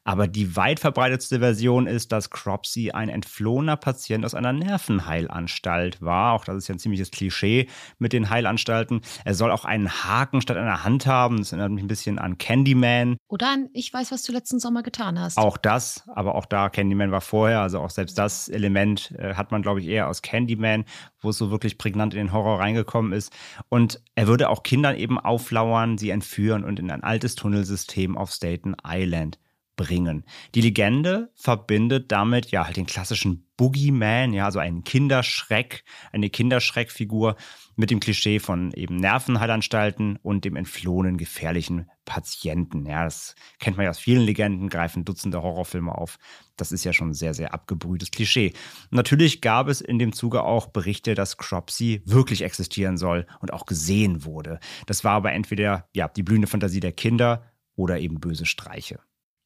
Aber 0.04 0.26
die 0.26 0.56
weit 0.56 0.80
verbreitetste 0.80 1.38
Version 1.38 1.86
ist, 1.86 2.10
dass 2.10 2.30
Cropsy 2.30 2.90
ein 2.90 3.08
entflohener 3.08 3.76
Patient 3.76 4.24
aus 4.24 4.34
einer 4.34 4.52
Nervenheilanstalt 4.52 6.02
war. 6.02 6.32
Auch 6.32 6.44
das 6.44 6.56
ist 6.56 6.68
ja 6.68 6.74
ein 6.74 6.80
ziemliches 6.80 7.12
Klischee 7.12 7.68
mit 7.98 8.12
den 8.12 8.28
Heilanstalten. 8.28 9.02
Er 9.24 9.34
soll 9.34 9.52
auch 9.52 9.64
einen 9.64 9.88
Haken 9.88 10.40
statt 10.40 10.56
einer 10.56 10.82
Hand 10.82 11.06
haben. 11.06 11.38
Das 11.38 11.52
erinnert 11.52 11.70
mich 11.70 11.84
ein 11.84 11.88
bisschen 11.88 12.18
an 12.18 12.36
Candyman. 12.38 13.16
Oder 13.28 13.52
an 13.52 13.68
Ich 13.74 13.92
weiß, 13.92 14.10
was 14.10 14.24
du 14.24 14.32
letzten 14.32 14.58
Sommer 14.58 14.82
getan 14.82 15.20
hast. 15.20 15.38
Auch 15.38 15.56
das, 15.56 16.02
aber 16.08 16.34
auch 16.34 16.46
da, 16.46 16.68
Candyman 16.68 17.12
war 17.12 17.20
vorher. 17.20 17.60
Also 17.60 17.78
auch 17.78 17.90
selbst 17.90 18.18
das 18.18 18.48
Element 18.48 19.12
äh, 19.18 19.34
hat 19.34 19.52
man, 19.52 19.62
glaube 19.62 19.80
ich, 19.80 19.81
eher 19.88 20.08
aus 20.08 20.22
Candyman, 20.22 20.84
wo 21.20 21.30
es 21.30 21.38
so 21.38 21.50
wirklich 21.50 21.78
prägnant 21.78 22.14
in 22.14 22.18
den 22.18 22.32
Horror 22.32 22.60
reingekommen 22.60 23.12
ist. 23.12 23.32
Und 23.68 24.00
er 24.14 24.26
würde 24.26 24.48
auch 24.48 24.62
Kindern 24.62 24.96
eben 24.96 25.18
auflauern, 25.18 25.98
sie 25.98 26.10
entführen 26.10 26.64
und 26.64 26.78
in 26.78 26.90
ein 26.90 27.02
altes 27.02 27.34
Tunnelsystem 27.34 28.16
auf 28.16 28.30
Staten 28.30 28.74
Island 28.86 29.38
bringen. 29.76 30.24
Die 30.54 30.60
Legende 30.60 31.30
verbindet 31.34 32.12
damit 32.12 32.50
ja 32.50 32.66
halt 32.66 32.76
den 32.76 32.86
klassischen 32.86 33.46
Boogeyman, 33.56 34.32
ja, 34.32 34.46
also 34.46 34.58
einen 34.58 34.82
Kinderschreck, 34.82 35.84
eine 36.10 36.30
Kinderschreckfigur 36.30 37.36
mit 37.76 37.90
dem 37.90 38.00
Klischee 38.00 38.38
von 38.38 38.72
eben 38.72 38.96
Nervenheilanstalten 38.96 40.18
und 40.22 40.44
dem 40.44 40.56
entflohenen 40.56 41.16
gefährlichen 41.16 41.88
Patienten. 42.04 42.86
Ja, 42.86 43.04
das 43.04 43.34
kennt 43.60 43.76
man 43.76 43.84
ja 43.84 43.90
aus 43.90 43.98
vielen 43.98 44.22
Legenden, 44.22 44.68
greifen 44.68 45.04
Dutzende 45.04 45.42
Horrorfilme 45.42 45.96
auf. 45.96 46.18
Das 46.56 46.72
ist 46.72 46.84
ja 46.84 46.92
schon 46.92 47.10
ein 47.10 47.14
sehr, 47.14 47.34
sehr 47.34 47.54
abgebrühtes 47.54 48.10
Klischee. 48.10 48.52
natürlich 48.90 49.40
gab 49.40 49.68
es 49.68 49.80
in 49.80 49.98
dem 49.98 50.12
Zuge 50.12 50.42
auch 50.42 50.66
Berichte, 50.66 51.14
dass 51.14 51.36
Cropsy 51.36 52.02
wirklich 52.04 52.42
existieren 52.42 52.96
soll 52.96 53.26
und 53.40 53.52
auch 53.52 53.66
gesehen 53.66 54.24
wurde. 54.24 54.58
Das 54.86 55.04
war 55.04 55.12
aber 55.12 55.32
entweder 55.32 55.88
ja 55.94 56.08
die 56.08 56.22
blühende 56.22 56.48
Fantasie 56.48 56.80
der 56.80 56.92
Kinder 56.92 57.44
oder 57.76 57.98
eben 57.98 58.20
böse 58.20 58.46
Streiche. 58.46 59.00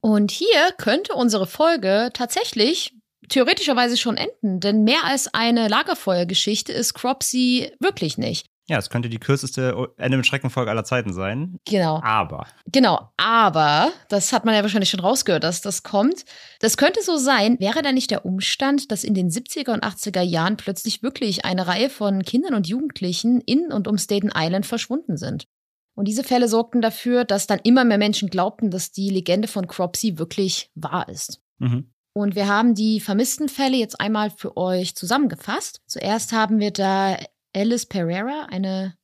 Und 0.06 0.30
hier 0.30 0.70
könnte 0.78 1.14
unsere 1.14 1.48
Folge 1.48 2.10
tatsächlich 2.14 2.94
theoretischerweise 3.28 3.96
schon 3.96 4.16
enden, 4.16 4.60
denn 4.60 4.84
mehr 4.84 5.02
als 5.02 5.34
eine 5.34 5.66
Lagerfeuergeschichte 5.66 6.72
ist 6.72 6.94
Cropsy 6.94 7.72
wirklich 7.80 8.16
nicht. 8.16 8.46
Ja, 8.68 8.78
es 8.78 8.88
könnte 8.88 9.08
die 9.08 9.18
kürzeste 9.18 9.88
Ende 9.96 10.16
mit 10.16 10.24
Schreckenfolge 10.24 10.70
aller 10.70 10.84
Zeiten 10.84 11.12
sein. 11.12 11.58
Genau. 11.64 12.00
Aber. 12.04 12.46
Genau, 12.70 13.10
aber, 13.16 13.90
das 14.08 14.32
hat 14.32 14.44
man 14.44 14.54
ja 14.54 14.62
wahrscheinlich 14.62 14.90
schon 14.90 15.00
rausgehört, 15.00 15.42
dass 15.42 15.60
das 15.60 15.82
kommt. 15.82 16.24
Das 16.60 16.76
könnte 16.76 17.02
so 17.02 17.16
sein, 17.16 17.58
wäre 17.58 17.82
da 17.82 17.90
nicht 17.90 18.12
der 18.12 18.24
Umstand, 18.24 18.92
dass 18.92 19.02
in 19.02 19.14
den 19.14 19.28
70er 19.28 19.72
und 19.72 19.82
80er 19.82 20.22
Jahren 20.22 20.56
plötzlich 20.56 21.02
wirklich 21.02 21.44
eine 21.44 21.66
Reihe 21.66 21.90
von 21.90 22.22
Kindern 22.22 22.54
und 22.54 22.68
Jugendlichen 22.68 23.40
in 23.40 23.72
und 23.72 23.88
um 23.88 23.98
Staten 23.98 24.30
Island 24.32 24.66
verschwunden 24.66 25.16
sind. 25.16 25.48
Und 25.96 26.06
diese 26.06 26.22
Fälle 26.22 26.46
sorgten 26.46 26.82
dafür, 26.82 27.24
dass 27.24 27.46
dann 27.46 27.58
immer 27.64 27.84
mehr 27.84 27.98
Menschen 27.98 28.28
glaubten, 28.28 28.70
dass 28.70 28.92
die 28.92 29.08
Legende 29.08 29.48
von 29.48 29.66
Cropsy 29.66 30.18
wirklich 30.18 30.70
wahr 30.74 31.08
ist. 31.08 31.42
Mhm. 31.58 31.90
Und 32.12 32.34
wir 32.34 32.48
haben 32.48 32.74
die 32.74 33.00
vermissten 33.00 33.48
Fälle 33.48 33.76
jetzt 33.76 34.00
einmal 34.00 34.30
für 34.30 34.56
euch 34.56 34.94
zusammengefasst. 34.94 35.80
Zuerst 35.86 36.32
haben 36.32 36.60
wir 36.60 36.70
da 36.70 37.16
Alice 37.54 37.86
Pereira, 37.86 38.46
eine 38.50 38.94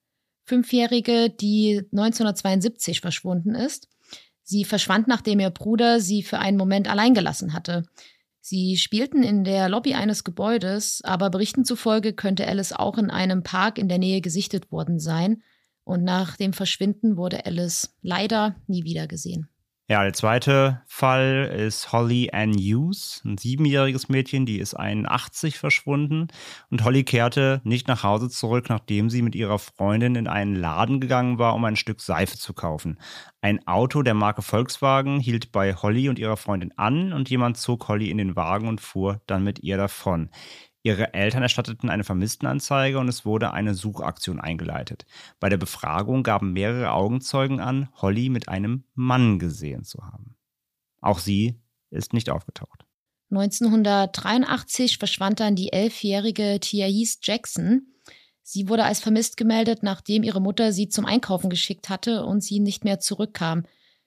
Fünfjährige, 0.45 1.31
die 1.31 1.83
1972 1.93 3.01
verschwunden 3.01 3.55
ist. 3.55 3.89
Sie 4.43 4.65
verschwand, 4.65 5.09
nachdem 5.09 5.41
ihr 5.41 5.51
Bruder 5.51 6.01
sie 6.01 6.23
für 6.23 6.39
einen 6.39 6.59
Moment 6.59 6.91
allein 6.91 7.15
gelassen 7.15 7.55
hatte. 7.55 7.87
Sie 8.41 8.77
spielten 8.77 9.23
in 9.23 9.45
der 9.45 9.69
Lobby 9.69 9.95
eines 9.95 10.25
Gebäudes, 10.25 11.01
aber 11.05 11.31
Berichten 11.31 11.65
zufolge 11.65 12.13
könnte 12.13 12.47
Alice 12.47 12.73
auch 12.73 12.99
in 12.99 13.11
einem 13.11 13.43
Park 13.43 13.79
in 13.79 13.89
der 13.89 13.99
Nähe 13.99 14.21
gesichtet 14.21 14.73
worden 14.73 14.99
sein. 14.99 15.43
Und 15.85 16.05
nach 16.05 16.37
dem 16.37 16.53
Verschwinden 16.53 17.17
wurde 17.17 17.45
Alice 17.47 17.97
leider 18.03 18.57
nie 18.67 18.85
wieder 18.85 19.07
gesehen. 19.07 19.49
Ja, 19.93 20.05
der 20.05 20.15
zweite 20.15 20.81
Fall 20.87 21.53
ist 21.55 21.93
Holly 21.93 22.31
Ann 22.33 22.55
Hughes, 22.55 23.21
ein 23.27 23.37
siebenjähriges 23.37 24.09
Mädchen, 24.09 24.47
die 24.47 24.59
ist 24.59 24.75
81 24.75 25.59
verschwunden. 25.59 26.29
Und 26.71 26.85
Holly 26.85 27.05
kehrte 27.05 27.61
nicht 27.65 27.89
nach 27.89 28.03
Hause 28.03 28.31
zurück, 28.31 28.71
nachdem 28.71 29.11
sie 29.11 29.21
mit 29.21 29.35
ihrer 29.35 29.59
Freundin 29.59 30.15
in 30.15 30.29
einen 30.29 30.55
Laden 30.55 30.99
gegangen 30.99 31.39
war, 31.39 31.55
um 31.55 31.65
ein 31.67 31.77
Stück 31.77 32.01
Seife 32.01 32.39
zu 32.39 32.55
kaufen. 32.55 32.99
Ein 33.43 33.67
Auto 33.67 34.03
der 34.03 34.15
Marke 34.15 34.41
Volkswagen 34.41 35.21
hielt 35.21 35.53
bei 35.53 35.75
Holly 35.75 36.09
und 36.09 36.19
ihrer 36.19 36.39
Freundin 36.39 36.73
an 36.79 37.13
und 37.13 37.29
jemand 37.29 37.59
zog 37.59 37.89
Holly 37.89 38.09
in 38.09 38.17
den 38.17 38.35
Wagen 38.35 38.69
und 38.69 38.81
fuhr 38.81 39.21
dann 39.27 39.45
mit 39.45 39.63
ihr 39.63 39.77
davon. 39.77 40.31
Ihre 40.85 41.15
Eltern 41.15 41.43
erstatteten 41.43 41.91
eine 41.91 42.03
Vermisstenanzeige 42.03 42.99
und 42.99 43.09
es 43.09 43.25
wurde 43.25 43.53
eine 43.53 43.75
Suchaktion 43.75 44.41
eingeleitet. 44.41 45.07
Bei 45.39 45.49
der 45.49 45.57
Befragung 45.57 46.25
gaben 46.25 46.53
mehrere 46.53 46.93
Augenzeugen 46.93 47.61
an, 47.61 47.89
Holly 47.95 48.29
mit 48.29 48.49
einem 48.49 48.85
Mann 48.95 49.39
gesehen 49.39 49.85
zu 49.85 50.05
haben. 50.05 50.37
Auch 51.01 51.21
sie 51.21 51.61
ist 51.91 52.13
nicht 52.13 52.31
aufgetaucht. 52.31 52.85
1983 53.31 54.99
verschwand 54.99 55.41
dann 55.41 55.57
die 55.57 55.73
elfjährige 55.73 56.59
Tiaise 56.61 57.19
Jackson. 57.23 57.87
Sie 58.43 58.69
wurde 58.69 58.85
als 58.85 59.01
vermisst 59.01 59.37
gemeldet, 59.37 59.83
nachdem 59.83 60.23
ihre 60.23 60.41
Mutter 60.41 60.73
sie 60.73 60.89
zum 60.89 61.07
Einkaufen 61.07 61.49
geschickt 61.49 61.89
hatte 61.89 62.25
und 62.25 62.43
sie 62.43 62.61
nicht 62.61 62.85
mehr 62.85 62.99
zurückkam. 62.99 63.65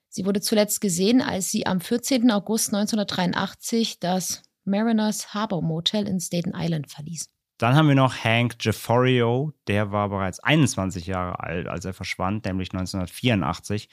Sie 0.09 0.25
wurde 0.25 0.41
zuletzt 0.41 0.81
gesehen, 0.81 1.21
als 1.21 1.49
sie 1.49 1.65
am 1.65 1.81
14. 1.81 2.29
August 2.31 2.73
1983 2.73 3.99
das 3.99 4.43
Mariners 4.65 5.33
Harbor 5.33 5.61
Motel 5.61 6.07
in 6.07 6.19
Staten 6.19 6.53
Island 6.55 6.91
verließ. 6.91 7.29
Dann 7.57 7.75
haben 7.75 7.87
wir 7.87 7.95
noch 7.95 8.15
Hank 8.23 8.57
Jefforio, 8.59 9.53
der 9.67 9.91
war 9.91 10.09
bereits 10.09 10.41
21 10.41 11.07
Jahre 11.07 11.39
alt, 11.39 11.67
als 11.67 11.85
er 11.85 11.93
verschwand, 11.93 12.43
nämlich 12.43 12.73
1984. 12.73 13.87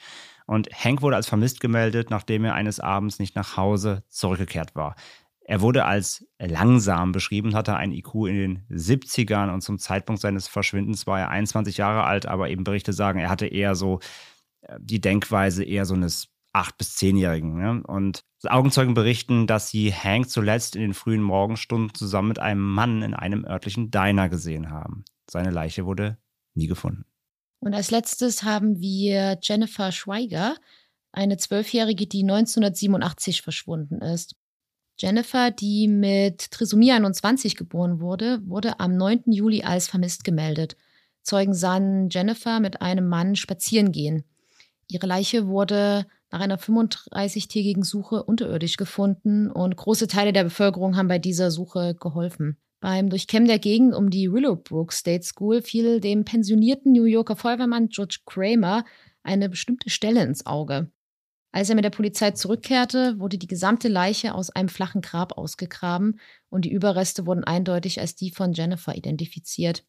Und 0.45 0.69
Hank 0.73 1.01
wurde 1.01 1.15
als 1.15 1.27
vermisst 1.27 1.61
gemeldet, 1.61 2.09
nachdem 2.09 2.43
er 2.43 2.55
eines 2.55 2.81
Abends 2.81 3.19
nicht 3.19 3.37
nach 3.37 3.55
Hause 3.55 4.03
zurückgekehrt 4.09 4.75
war. 4.75 4.95
Er 5.45 5.61
wurde 5.61 5.85
als 5.85 6.25
langsam 6.39 7.13
beschrieben, 7.13 7.55
hatte 7.55 7.75
ein 7.75 7.91
IQ 7.91 8.27
in 8.27 8.35
den 8.35 8.65
70ern 8.69 9.53
und 9.53 9.61
zum 9.61 9.77
Zeitpunkt 9.77 10.21
seines 10.21 10.47
Verschwindens 10.47 11.07
war 11.07 11.19
er 11.19 11.29
21 11.29 11.77
Jahre 11.77 12.03
alt, 12.03 12.25
aber 12.25 12.49
eben 12.49 12.63
Berichte 12.63 12.91
sagen, 12.93 13.19
er 13.19 13.29
hatte 13.29 13.47
eher 13.47 13.75
so 13.75 13.99
äh, 14.61 14.77
die 14.79 15.01
Denkweise 15.01 15.63
eher 15.63 15.85
so 15.85 15.93
eines 15.93 16.32
acht- 16.53 16.77
bis 16.77 16.95
zehnjährigen. 16.95 17.57
Ne? 17.57 17.83
Und 17.85 18.23
Augenzeugen 18.47 18.93
berichten, 18.93 19.47
dass 19.47 19.69
sie 19.69 19.93
Hank 19.93 20.29
zuletzt 20.29 20.75
in 20.75 20.81
den 20.81 20.93
frühen 20.93 21.21
Morgenstunden 21.21 21.93
zusammen 21.93 22.29
mit 22.29 22.39
einem 22.39 22.61
Mann 22.61 23.01
in 23.01 23.13
einem 23.13 23.45
örtlichen 23.45 23.91
Diner 23.91 24.29
gesehen 24.29 24.69
haben. 24.69 25.03
Seine 25.29 25.49
Leiche 25.49 25.85
wurde 25.85 26.17
nie 26.53 26.67
gefunden. 26.67 27.05
Und 27.59 27.73
als 27.73 27.91
letztes 27.91 28.43
haben 28.43 28.79
wir 28.79 29.39
Jennifer 29.41 29.91
Schweiger, 29.91 30.55
eine 31.11 31.37
Zwölfjährige, 31.37 32.07
die 32.07 32.23
1987 32.23 33.41
verschwunden 33.41 34.01
ist. 34.01 34.35
Jennifer, 34.97 35.49
die 35.51 35.87
mit 35.87 36.51
Trisomie 36.51 36.91
21 36.91 37.55
geboren 37.55 37.99
wurde, 37.99 38.41
wurde 38.45 38.79
am 38.79 38.95
9. 38.95 39.31
Juli 39.31 39.63
als 39.63 39.87
vermisst 39.87 40.23
gemeldet. 40.23 40.75
Zeugen 41.23 41.53
sahen 41.53 42.09
Jennifer 42.09 42.59
mit 42.59 42.81
einem 42.81 43.07
Mann 43.07 43.35
spazieren 43.35 43.91
gehen. 43.91 44.23
Ihre 44.87 45.07
Leiche 45.07 45.47
wurde 45.47 46.05
nach 46.33 46.41
einer 46.41 46.57
35-tägigen 46.57 47.83
Suche 47.83 48.23
unterirdisch 48.23 48.77
gefunden 48.77 49.51
und 49.51 49.77
große 49.77 50.07
Teile 50.07 50.33
der 50.33 50.45
Bevölkerung 50.45 50.97
haben 50.97 51.07
bei 51.07 51.19
dieser 51.19 51.51
Suche 51.51 51.95
geholfen. 51.99 52.57
Beim 52.79 53.11
Durchkämmen 53.11 53.47
der 53.47 53.59
Gegend 53.59 53.93
um 53.93 54.09
die 54.09 54.33
Willowbrook 54.33 54.93
State 54.93 55.23
School 55.23 55.61
fiel 55.61 55.99
dem 55.99 56.25
pensionierten 56.25 56.91
New 56.91 57.03
Yorker 57.03 57.35
Feuerwehrmann 57.35 57.89
George 57.89 58.21
Kramer 58.25 58.83
eine 59.21 59.47
bestimmte 59.47 59.91
Stelle 59.91 60.23
ins 60.23 60.47
Auge. 60.47 60.89
Als 61.51 61.69
er 61.69 61.75
mit 61.75 61.85
der 61.85 61.91
Polizei 61.91 62.31
zurückkehrte, 62.31 63.19
wurde 63.19 63.37
die 63.37 63.47
gesamte 63.47 63.87
Leiche 63.87 64.33
aus 64.33 64.49
einem 64.49 64.69
flachen 64.69 65.01
Grab 65.01 65.37
ausgegraben 65.37 66.19
und 66.49 66.65
die 66.65 66.71
Überreste 66.71 67.27
wurden 67.27 67.43
eindeutig 67.43 68.01
als 68.01 68.15
die 68.15 68.31
von 68.31 68.53
Jennifer 68.53 68.95
identifiziert. 68.95 69.85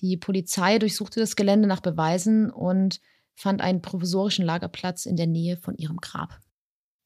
Die 0.00 0.16
Polizei 0.16 0.80
durchsuchte 0.80 1.20
das 1.20 1.36
Gelände 1.36 1.68
nach 1.68 1.80
Beweisen 1.80 2.50
und 2.50 3.00
fand 3.38 3.60
einen 3.60 3.82
provisorischen 3.82 4.44
Lagerplatz 4.44 5.06
in 5.06 5.16
der 5.16 5.26
Nähe 5.26 5.56
von 5.56 5.76
ihrem 5.76 5.98
Grab. 5.98 6.40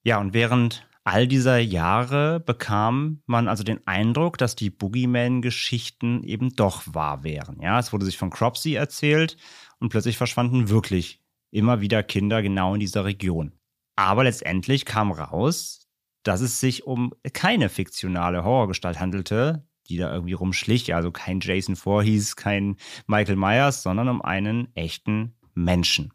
Ja, 0.03 0.19
und 0.19 0.35
während 0.35 0.87
all 1.05 1.27
dieser 1.27 1.59
Jahre 1.59 2.41
bekam 2.41 3.23
man 3.27 3.49
also 3.49 3.65
den 3.65 3.87
Eindruck, 3.87 4.39
dass 4.39 4.57
die 4.57 4.71
Boogeyman-Geschichten 4.71 6.23
eben 6.23 6.55
doch 6.55 6.83
wahr 6.95 7.23
wären. 7.23 7.61
Ja, 7.61 7.79
es 7.79 7.93
wurde 7.93 8.05
sich 8.05 8.17
von 8.17 8.31
Cropsy 8.31 8.75
erzählt 8.75 9.37
und 9.79 9.91
plötzlich 9.91 10.17
verschwanden 10.17 10.69
wirklich 10.69 11.21
immer 11.51 11.81
wieder 11.81 12.03
Kinder 12.03 12.43
genau 12.43 12.75
in 12.75 12.81
dieser 12.81 13.05
Region. 13.05 13.53
Aber 13.97 14.25
letztendlich 14.25 14.85
kam 14.85 15.13
raus, 15.13 15.89
dass 16.23 16.41
es 16.41 16.61
sich 16.61 16.87
um 16.87 17.13
keine 17.33 17.69
fiktionale 17.69 18.45
Horrorgestalt 18.45 18.99
handelte, 18.99 19.67
die 19.89 19.99
da 19.99 20.13
irgendwie 20.13 20.33
rumschlich. 20.33 20.95
Also 20.95 21.11
kein 21.11 21.41
Jason 21.41 21.77
Voorhees, 21.77 22.37
kein 22.37 22.77
Michael 23.07 23.37
Myers, 23.37 23.83
sondern 23.83 24.09
um 24.09 24.23
einen 24.23 24.75
echten 24.75 25.35
Menschen. 25.55 26.13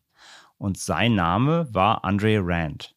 Und 0.57 0.77
sein 0.77 1.15
Name 1.15 1.67
war 1.71 2.03
Andre 2.03 2.39
Rand. 2.41 2.95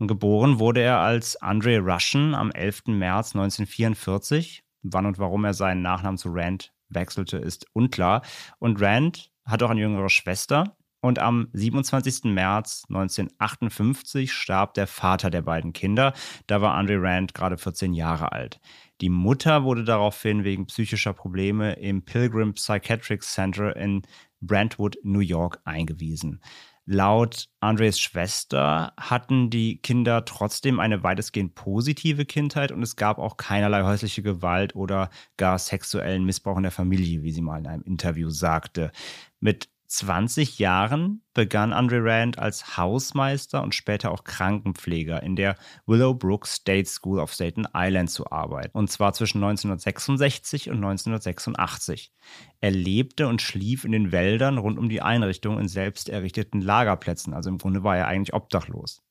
Geboren 0.00 0.58
wurde 0.58 0.80
er 0.80 0.98
als 0.98 1.36
Andre 1.36 1.78
Russian 1.78 2.34
am 2.34 2.50
11. 2.50 2.86
März 2.88 3.34
1944. 3.34 4.64
Wann 4.82 5.06
und 5.06 5.18
warum 5.18 5.44
er 5.44 5.54
seinen 5.54 5.82
Nachnamen 5.82 6.18
zu 6.18 6.30
Rand 6.30 6.72
wechselte, 6.88 7.38
ist 7.38 7.66
unklar. 7.72 8.22
Und 8.58 8.80
Rand 8.80 9.30
hat 9.44 9.62
auch 9.62 9.70
eine 9.70 9.80
jüngere 9.80 10.08
Schwester. 10.08 10.76
Und 11.00 11.18
am 11.18 11.48
27. 11.52 12.24
März 12.32 12.84
1958 12.88 14.32
starb 14.32 14.72
der 14.72 14.86
Vater 14.86 15.28
der 15.28 15.42
beiden 15.42 15.74
Kinder. 15.74 16.14
Da 16.46 16.62
war 16.62 16.74
Andre 16.74 17.00
Rand 17.00 17.34
gerade 17.34 17.58
14 17.58 17.92
Jahre 17.92 18.32
alt. 18.32 18.58
Die 19.02 19.10
Mutter 19.10 19.64
wurde 19.64 19.84
daraufhin 19.84 20.44
wegen 20.44 20.66
psychischer 20.66 21.12
Probleme 21.12 21.74
im 21.74 22.06
Pilgrim 22.06 22.54
Psychiatric 22.54 23.22
Center 23.22 23.76
in 23.76 24.02
Brentwood, 24.40 24.96
New 25.02 25.20
York 25.20 25.60
eingewiesen. 25.64 26.40
Laut 26.86 27.48
Andres 27.60 27.98
Schwester 27.98 28.92
hatten 29.00 29.48
die 29.48 29.78
Kinder 29.78 30.26
trotzdem 30.26 30.80
eine 30.80 31.02
weitestgehend 31.02 31.54
positive 31.54 32.26
Kindheit 32.26 32.72
und 32.72 32.82
es 32.82 32.96
gab 32.96 33.18
auch 33.18 33.38
keinerlei 33.38 33.84
häusliche 33.84 34.22
Gewalt 34.22 34.76
oder 34.76 35.08
gar 35.38 35.58
sexuellen 35.58 36.24
Missbrauch 36.26 36.58
in 36.58 36.64
der 36.64 36.72
Familie, 36.72 37.22
wie 37.22 37.30
sie 37.30 37.40
mal 37.40 37.58
in 37.58 37.66
einem 37.66 37.82
Interview 37.84 38.28
sagte. 38.28 38.92
Mit 39.40 39.70
20 39.96 40.58
Jahren 40.58 41.22
begann 41.34 41.72
Andre 41.72 42.02
Rand 42.02 42.38
als 42.38 42.76
Hausmeister 42.76 43.62
und 43.62 43.74
später 43.74 44.10
auch 44.10 44.24
Krankenpfleger 44.24 45.22
in 45.22 45.36
der 45.36 45.56
Willowbrook 45.86 46.46
State 46.46 46.88
School 46.88 47.20
of 47.20 47.32
Staten 47.32 47.66
Island 47.72 48.10
zu 48.10 48.30
arbeiten. 48.30 48.76
Und 48.76 48.90
zwar 48.90 49.12
zwischen 49.12 49.38
1966 49.38 50.70
und 50.70 50.76
1986. 50.76 52.12
Er 52.60 52.70
lebte 52.72 53.28
und 53.28 53.40
schlief 53.40 53.84
in 53.84 53.92
den 53.92 54.10
Wäldern 54.10 54.58
rund 54.58 54.78
um 54.78 54.88
die 54.88 55.00
Einrichtung 55.00 55.60
in 55.60 55.68
selbst 55.68 56.08
errichteten 56.08 56.60
Lagerplätzen. 56.60 57.32
Also 57.32 57.50
im 57.50 57.58
Grunde 57.58 57.84
war 57.84 57.96
er 57.96 58.08
eigentlich 58.08 58.34
obdachlos. 58.34 59.02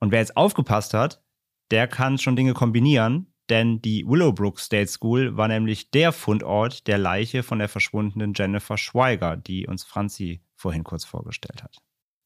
Und 0.00 0.10
wer 0.10 0.20
jetzt 0.20 0.36
aufgepasst 0.36 0.94
hat, 0.94 1.22
der 1.70 1.86
kann 1.86 2.16
schon 2.18 2.36
Dinge 2.36 2.54
kombinieren, 2.54 3.27
denn 3.50 3.80
die 3.82 4.06
Willowbrook 4.06 4.60
State 4.60 4.88
School 4.88 5.36
war 5.36 5.48
nämlich 5.48 5.90
der 5.90 6.12
Fundort 6.12 6.86
der 6.86 6.98
Leiche 6.98 7.42
von 7.42 7.58
der 7.58 7.68
verschwundenen 7.68 8.32
Jennifer 8.34 8.78
Schweiger, 8.78 9.36
die 9.36 9.66
uns 9.66 9.84
Franzi 9.84 10.42
vorhin 10.54 10.84
kurz 10.84 11.04
vorgestellt 11.04 11.62
hat. 11.62 11.78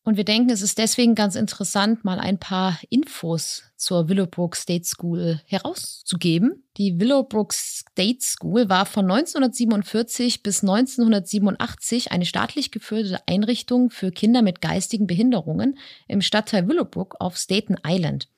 Und 0.05 0.17
wir 0.17 0.25
denken, 0.25 0.50
es 0.50 0.62
ist 0.62 0.79
deswegen 0.79 1.14
ganz 1.14 1.37
interessant, 1.37 2.05
mal 2.05 2.19
ein 2.19 2.38
paar 2.38 2.76
Infos 2.91 3.62
zur 3.76 4.09
Willowbrook 4.09 4.57
State 4.57 4.85
School 4.85 5.41
herauszugeben. 5.47 6.64
Die 6.76 6.99
Willowbrook 6.99 7.52
State 7.52 8.19
School 8.21 8.69
war 8.69 8.85
von 8.85 9.09
1947 9.09 10.43
bis 10.43 10.62
1987 10.62 12.11
eine 12.11 12.26
staatlich 12.26 12.73
geführte 12.73 13.21
Einrichtung 13.29 13.91
für 13.91 14.11
Kinder 14.11 14.43
mit 14.43 14.61
geistigen 14.61 15.07
Behinderungen 15.07 15.79
im 16.09 16.21
Stadtteil 16.21 16.67
Willowbrook 16.67 17.17
auf 17.21 17.37
Staten 17.37 17.76
Island. 17.87 18.29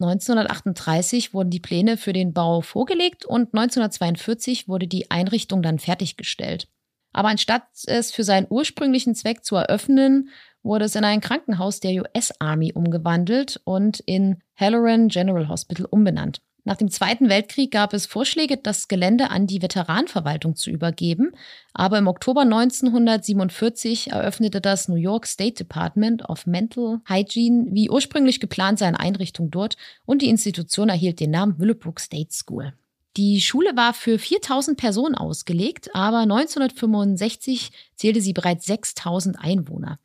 1938 0.00 1.34
wurden 1.34 1.50
die 1.50 1.60
Pläne 1.60 1.96
für 1.96 2.12
den 2.12 2.32
Bau 2.32 2.60
vorgelegt 2.60 3.24
und 3.24 3.54
1942 3.54 4.68
wurde 4.68 4.88
die 4.88 5.10
Einrichtung 5.10 5.62
dann 5.62 5.78
fertiggestellt. 5.78 6.68
Aber 7.12 7.28
anstatt 7.28 7.64
es 7.86 8.10
für 8.10 8.24
seinen 8.24 8.48
ursprünglichen 8.50 9.14
Zweck 9.14 9.44
zu 9.44 9.54
eröffnen, 9.54 10.30
wurde 10.64 10.86
es 10.86 10.96
in 10.96 11.04
ein 11.04 11.20
Krankenhaus 11.20 11.78
der 11.78 12.02
US 12.02 12.32
Army 12.40 12.72
umgewandelt 12.72 13.60
und 13.64 14.00
in 14.00 14.42
Halloran 14.56 15.08
General 15.08 15.48
Hospital 15.48 15.86
umbenannt. 15.86 16.40
Nach 16.66 16.78
dem 16.78 16.90
Zweiten 16.90 17.28
Weltkrieg 17.28 17.70
gab 17.70 17.92
es 17.92 18.06
Vorschläge, 18.06 18.56
das 18.56 18.88
Gelände 18.88 19.28
an 19.28 19.46
die 19.46 19.60
Veteranverwaltung 19.60 20.56
zu 20.56 20.70
übergeben, 20.70 21.32
aber 21.74 21.98
im 21.98 22.06
Oktober 22.06 22.40
1947 22.40 24.10
eröffnete 24.10 24.62
das 24.62 24.88
New 24.88 24.94
York 24.94 25.26
State 25.26 25.56
Department 25.62 26.26
of 26.26 26.46
Mental 26.46 27.00
Hygiene 27.06 27.66
wie 27.72 27.90
ursprünglich 27.90 28.40
geplant 28.40 28.78
seine 28.78 28.98
Einrichtung 28.98 29.50
dort 29.50 29.76
und 30.06 30.22
die 30.22 30.30
Institution 30.30 30.88
erhielt 30.88 31.20
den 31.20 31.32
Namen 31.32 31.58
Willowbrook 31.58 32.00
State 32.00 32.32
School. 32.32 32.72
Die 33.18 33.42
Schule 33.42 33.76
war 33.76 33.92
für 33.92 34.18
4000 34.18 34.78
Personen 34.78 35.14
ausgelegt, 35.14 35.94
aber 35.94 36.20
1965 36.20 37.72
zählte 37.94 38.22
sie 38.22 38.32
bereits 38.32 38.64
6000 38.64 39.38
Einwohner. 39.38 39.98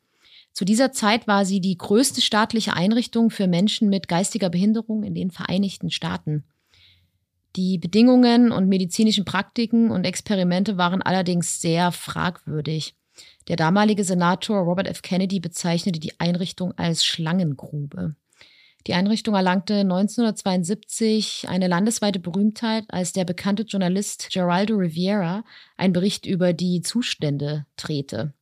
Zu 0.52 0.64
dieser 0.64 0.92
Zeit 0.92 1.26
war 1.26 1.44
sie 1.44 1.60
die 1.60 1.78
größte 1.78 2.20
staatliche 2.20 2.74
Einrichtung 2.74 3.30
für 3.30 3.46
Menschen 3.46 3.88
mit 3.88 4.08
geistiger 4.08 4.50
Behinderung 4.50 5.04
in 5.04 5.14
den 5.14 5.30
Vereinigten 5.30 5.90
Staaten. 5.90 6.44
Die 7.56 7.78
Bedingungen 7.78 8.52
und 8.52 8.68
medizinischen 8.68 9.24
Praktiken 9.24 9.90
und 9.90 10.04
Experimente 10.04 10.76
waren 10.76 11.02
allerdings 11.02 11.60
sehr 11.60 11.90
fragwürdig. 11.92 12.94
Der 13.48 13.56
damalige 13.56 14.04
Senator 14.04 14.60
Robert 14.60 14.86
F. 14.86 15.02
Kennedy 15.02 15.40
bezeichnete 15.40 15.98
die 15.98 16.18
Einrichtung 16.20 16.72
als 16.76 17.04
Schlangengrube. 17.04 18.14
Die 18.86 18.94
Einrichtung 18.94 19.34
erlangte 19.34 19.80
1972 19.80 21.46
eine 21.48 21.68
landesweite 21.68 22.18
Berühmtheit, 22.18 22.84
als 22.88 23.12
der 23.12 23.24
bekannte 23.24 23.64
Journalist 23.64 24.30
Geraldo 24.32 24.76
Riviera 24.76 25.44
einen 25.76 25.92
Bericht 25.92 26.24
über 26.24 26.52
die 26.52 26.80
Zustände 26.80 27.66
drehte. 27.76 28.32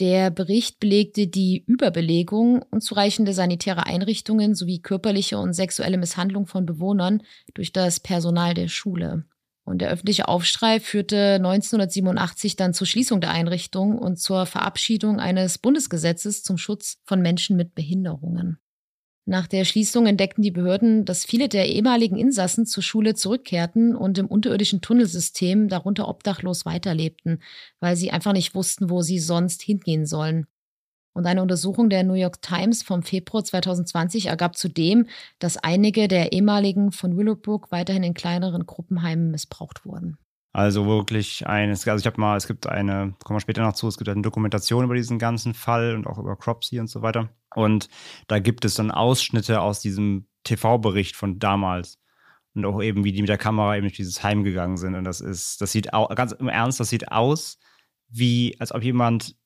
Der 0.00 0.30
Bericht 0.30 0.78
belegte 0.78 1.26
die 1.26 1.64
Überbelegung, 1.66 2.62
unzureichende 2.70 3.32
sanitäre 3.32 3.86
Einrichtungen 3.86 4.54
sowie 4.54 4.80
körperliche 4.80 5.38
und 5.38 5.54
sexuelle 5.54 5.98
Misshandlung 5.98 6.46
von 6.46 6.66
Bewohnern 6.66 7.22
durch 7.54 7.72
das 7.72 7.98
Personal 7.98 8.54
der 8.54 8.68
Schule. 8.68 9.24
Und 9.64 9.82
der 9.82 9.90
öffentliche 9.90 10.28
Aufschrei 10.28 10.78
führte 10.78 11.34
1987 11.34 12.56
dann 12.56 12.74
zur 12.74 12.86
Schließung 12.86 13.20
der 13.20 13.32
Einrichtung 13.32 13.98
und 13.98 14.18
zur 14.18 14.46
Verabschiedung 14.46 15.18
eines 15.18 15.58
Bundesgesetzes 15.58 16.42
zum 16.42 16.58
Schutz 16.58 16.98
von 17.04 17.20
Menschen 17.20 17.56
mit 17.56 17.74
Behinderungen. 17.74 18.58
Nach 19.28 19.46
der 19.46 19.66
Schließung 19.66 20.06
entdeckten 20.06 20.40
die 20.40 20.50
Behörden, 20.50 21.04
dass 21.04 21.26
viele 21.26 21.50
der 21.50 21.68
ehemaligen 21.68 22.16
Insassen 22.16 22.64
zur 22.64 22.82
Schule 22.82 23.14
zurückkehrten 23.14 23.94
und 23.94 24.16
im 24.16 24.26
unterirdischen 24.26 24.80
Tunnelsystem 24.80 25.68
darunter 25.68 26.08
obdachlos 26.08 26.64
weiterlebten, 26.64 27.42
weil 27.78 27.94
sie 27.94 28.10
einfach 28.10 28.32
nicht 28.32 28.54
wussten, 28.54 28.88
wo 28.88 29.02
sie 29.02 29.18
sonst 29.18 29.60
hingehen 29.60 30.06
sollen. 30.06 30.46
Und 31.12 31.26
eine 31.26 31.42
Untersuchung 31.42 31.90
der 31.90 32.04
New 32.04 32.14
York 32.14 32.40
Times 32.40 32.82
vom 32.82 33.02
Februar 33.02 33.44
2020 33.44 34.26
ergab 34.26 34.56
zudem, 34.56 35.08
dass 35.40 35.58
einige 35.58 36.08
der 36.08 36.32
ehemaligen 36.32 36.90
von 36.90 37.14
Willowbrook 37.18 37.70
weiterhin 37.70 38.04
in 38.04 38.14
kleineren 38.14 38.64
Gruppenheimen 38.64 39.30
missbraucht 39.30 39.84
wurden. 39.84 40.16
Also 40.52 40.86
wirklich 40.86 41.46
eines, 41.46 41.86
also 41.86 42.00
ich 42.00 42.06
habe 42.06 42.20
mal, 42.20 42.36
es 42.36 42.46
gibt 42.46 42.66
eine, 42.66 43.14
kommen 43.22 43.36
wir 43.36 43.40
später 43.40 43.62
noch 43.62 43.74
zu, 43.74 43.86
es 43.86 43.98
gibt 43.98 44.08
eine 44.08 44.22
Dokumentation 44.22 44.84
über 44.84 44.94
diesen 44.94 45.18
ganzen 45.18 45.54
Fall 45.54 45.94
und 45.94 46.06
auch 46.06 46.18
über 46.18 46.36
Cropsy 46.36 46.80
und 46.80 46.88
so 46.88 47.02
weiter. 47.02 47.28
Und 47.54 47.88
da 48.28 48.38
gibt 48.38 48.64
es 48.64 48.74
dann 48.74 48.90
Ausschnitte 48.90 49.60
aus 49.60 49.80
diesem 49.80 50.26
TV-Bericht 50.44 51.16
von 51.16 51.38
damals. 51.38 51.98
Und 52.54 52.64
auch 52.64 52.82
eben, 52.82 53.04
wie 53.04 53.12
die 53.12 53.20
mit 53.20 53.28
der 53.28 53.38
Kamera 53.38 53.76
eben 53.76 53.84
durch 53.84 53.96
dieses 53.96 54.22
Heim 54.22 54.42
gegangen 54.42 54.78
sind. 54.78 54.94
Und 54.94 55.04
das 55.04 55.20
ist, 55.20 55.60
das 55.60 55.70
sieht 55.70 55.92
auch, 55.92 56.12
ganz 56.14 56.32
im 56.32 56.48
Ernst, 56.48 56.80
das 56.80 56.88
sieht 56.88 57.12
aus, 57.12 57.58
wie, 58.08 58.56
als 58.58 58.72
ob 58.72 58.82
jemand 58.82 59.36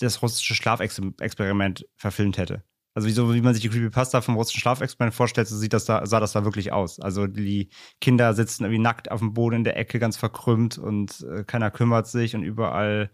das 0.00 0.22
russische 0.22 0.54
Schlafexperiment 0.54 1.86
verfilmt 1.96 2.38
hätte. 2.38 2.62
Also 2.98 3.06
wie, 3.06 3.12
so, 3.12 3.32
wie 3.32 3.40
man 3.40 3.54
sich 3.54 3.62
die 3.62 3.68
Creepypasta 3.68 4.22
vom 4.22 4.34
russischen 4.34 4.58
Schlafexperiment 4.58 5.14
vorstellt, 5.14 5.46
so 5.46 5.56
sieht 5.56 5.72
das 5.72 5.84
da, 5.84 6.04
sah 6.04 6.18
das 6.18 6.32
da 6.32 6.42
wirklich 6.42 6.72
aus. 6.72 6.98
Also 6.98 7.28
die 7.28 7.68
Kinder 8.00 8.34
sitzen 8.34 8.64
irgendwie 8.64 8.82
nackt 8.82 9.08
auf 9.12 9.20
dem 9.20 9.34
Boden 9.34 9.58
in 9.58 9.62
der 9.62 9.76
Ecke, 9.76 10.00
ganz 10.00 10.16
verkrümmt 10.16 10.78
und 10.78 11.20
äh, 11.20 11.44
keiner 11.44 11.70
kümmert 11.70 12.08
sich 12.08 12.34
und 12.34 12.42
überall, 12.42 13.12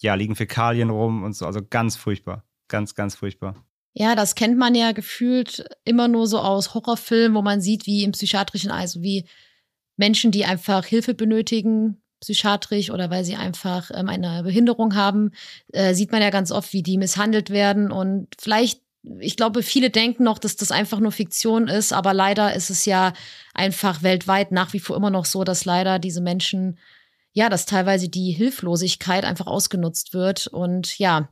ja, 0.00 0.16
liegen 0.16 0.34
Fäkalien 0.34 0.90
rum 0.90 1.22
und 1.22 1.36
so. 1.36 1.46
Also 1.46 1.60
ganz 1.64 1.94
furchtbar. 1.94 2.42
Ganz, 2.66 2.96
ganz 2.96 3.14
furchtbar. 3.14 3.54
Ja, 3.94 4.16
das 4.16 4.34
kennt 4.34 4.58
man 4.58 4.74
ja 4.74 4.90
gefühlt 4.90 5.64
immer 5.84 6.08
nur 6.08 6.26
so 6.26 6.40
aus 6.40 6.74
Horrorfilmen, 6.74 7.36
wo 7.36 7.42
man 7.42 7.60
sieht, 7.60 7.86
wie 7.86 8.02
im 8.02 8.10
psychiatrischen, 8.10 8.72
also 8.72 9.02
wie 9.02 9.24
Menschen, 9.96 10.32
die 10.32 10.46
einfach 10.46 10.84
Hilfe 10.84 11.14
benötigen, 11.14 12.02
psychiatrisch 12.18 12.90
oder 12.90 13.08
weil 13.08 13.24
sie 13.24 13.36
einfach 13.36 13.92
ähm, 13.94 14.08
eine 14.08 14.42
Behinderung 14.42 14.96
haben, 14.96 15.30
äh, 15.72 15.94
sieht 15.94 16.10
man 16.10 16.22
ja 16.22 16.30
ganz 16.30 16.50
oft, 16.50 16.72
wie 16.72 16.82
die 16.82 16.98
misshandelt 16.98 17.50
werden. 17.50 17.92
Und 17.92 18.26
vielleicht, 18.40 18.80
ich 19.18 19.36
glaube, 19.36 19.62
viele 19.62 19.90
denken 19.90 20.24
noch, 20.24 20.38
dass 20.38 20.56
das 20.56 20.70
einfach 20.70 21.00
nur 21.00 21.12
Fiktion 21.12 21.68
ist, 21.68 21.92
aber 21.92 22.14
leider 22.14 22.54
ist 22.54 22.70
es 22.70 22.84
ja 22.84 23.12
einfach 23.52 24.02
weltweit 24.02 24.52
nach 24.52 24.72
wie 24.72 24.80
vor 24.80 24.96
immer 24.96 25.10
noch 25.10 25.24
so, 25.24 25.44
dass 25.44 25.64
leider 25.64 25.98
diese 25.98 26.20
Menschen, 26.20 26.78
ja, 27.32 27.48
dass 27.48 27.66
teilweise 27.66 28.08
die 28.08 28.30
Hilflosigkeit 28.30 29.24
einfach 29.24 29.46
ausgenutzt 29.46 30.14
wird. 30.14 30.46
Und 30.46 30.98
ja, 30.98 31.28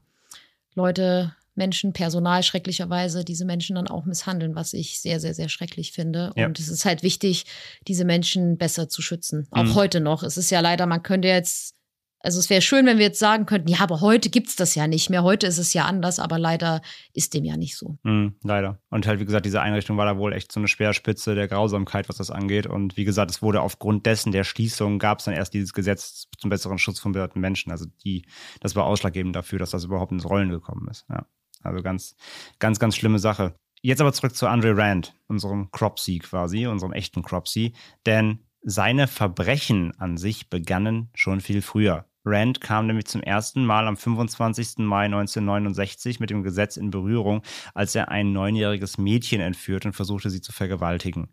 Leute, 0.74 1.34
Menschen, 1.54 1.92
Personal 1.92 2.42
schrecklicherweise 2.42 3.24
diese 3.24 3.44
Menschen 3.44 3.76
dann 3.76 3.86
auch 3.86 4.04
misshandeln, 4.04 4.54
was 4.56 4.72
ich 4.72 5.00
sehr, 5.00 5.20
sehr, 5.20 5.34
sehr 5.34 5.48
schrecklich 5.48 5.92
finde. 5.92 6.32
Ja. 6.36 6.46
Und 6.46 6.58
es 6.58 6.68
ist 6.68 6.84
halt 6.84 7.02
wichtig, 7.02 7.44
diese 7.86 8.04
Menschen 8.04 8.56
besser 8.56 8.88
zu 8.88 9.02
schützen. 9.02 9.46
Auch 9.50 9.64
mhm. 9.64 9.74
heute 9.74 10.00
noch. 10.00 10.22
Es 10.22 10.36
ist 10.36 10.50
ja 10.50 10.60
leider, 10.60 10.86
man 10.86 11.02
könnte 11.02 11.28
jetzt 11.28 11.74
Also 12.22 12.38
es 12.38 12.50
wäre 12.50 12.60
schön, 12.60 12.84
wenn 12.84 12.98
wir 12.98 13.06
jetzt 13.06 13.18
sagen 13.18 13.46
könnten, 13.46 13.68
ja, 13.68 13.78
aber 13.80 14.02
heute 14.02 14.28
gibt's 14.28 14.54
das 14.54 14.74
ja 14.74 14.86
nicht 14.86 15.08
mehr. 15.08 15.22
Heute 15.22 15.46
ist 15.46 15.56
es 15.56 15.72
ja 15.72 15.86
anders, 15.86 16.18
aber 16.18 16.38
leider 16.38 16.82
ist 17.14 17.32
dem 17.32 17.44
ja 17.44 17.56
nicht 17.56 17.76
so. 17.76 17.98
Mhm, 18.02 18.36
leider. 18.42 18.78
Und 18.90 19.06
halt, 19.06 19.20
wie 19.20 19.24
gesagt, 19.24 19.46
diese 19.46 19.62
Einrichtung 19.62 19.96
war 19.96 20.04
da 20.04 20.18
wohl 20.18 20.34
echt 20.34 20.52
so 20.52 20.60
eine 20.60 20.68
Speerspitze 20.68 21.34
der 21.34 21.48
Grausamkeit, 21.48 22.10
was 22.10 22.16
das 22.16 22.30
angeht. 22.30 22.66
Und 22.66 22.98
wie 22.98 23.04
gesagt, 23.04 23.30
es 23.30 23.40
wurde 23.40 23.62
aufgrund 23.62 24.04
dessen 24.04 24.32
der 24.32 24.44
Schließung 24.44 24.98
gab 24.98 25.20
es 25.20 25.24
dann 25.24 25.34
erst 25.34 25.54
dieses 25.54 25.72
Gesetz 25.72 26.28
zum 26.36 26.50
besseren 26.50 26.78
Schutz 26.78 27.00
von 27.00 27.12
behinderten 27.12 27.40
Menschen. 27.40 27.72
Also 27.72 27.86
die, 28.04 28.26
das 28.60 28.76
war 28.76 28.84
ausschlaggebend 28.84 29.34
dafür, 29.34 29.58
dass 29.58 29.70
das 29.70 29.84
überhaupt 29.84 30.12
ins 30.12 30.28
Rollen 30.28 30.50
gekommen 30.50 30.88
ist. 30.90 31.06
Ja. 31.08 31.26
Also 31.62 31.82
ganz, 31.82 32.16
ganz, 32.58 32.78
ganz 32.78 32.96
schlimme 32.96 33.18
Sache. 33.18 33.54
Jetzt 33.82 34.02
aber 34.02 34.12
zurück 34.12 34.36
zu 34.36 34.46
Andre 34.46 34.76
Rand, 34.76 35.14
unserem 35.26 35.70
Cropsey 35.70 36.18
quasi, 36.18 36.66
unserem 36.66 36.92
echten 36.92 37.22
Cropsey. 37.22 37.72
Denn 38.04 38.40
seine 38.62 39.08
Verbrechen 39.08 39.98
an 39.98 40.18
sich 40.18 40.50
begannen 40.50 41.08
schon 41.14 41.40
viel 41.40 41.62
früher. 41.62 42.04
Rand 42.24 42.60
kam 42.60 42.86
nämlich 42.86 43.06
zum 43.06 43.22
ersten 43.22 43.64
Mal 43.64 43.86
am 43.86 43.96
25. 43.96 44.78
Mai 44.78 45.06
1969 45.06 46.20
mit 46.20 46.30
dem 46.30 46.42
Gesetz 46.42 46.76
in 46.76 46.90
Berührung, 46.90 47.42
als 47.74 47.94
er 47.94 48.10
ein 48.10 48.32
neunjähriges 48.32 48.98
Mädchen 48.98 49.40
entführt 49.40 49.86
und 49.86 49.94
versuchte, 49.94 50.28
sie 50.28 50.42
zu 50.42 50.52
vergewaltigen. 50.52 51.28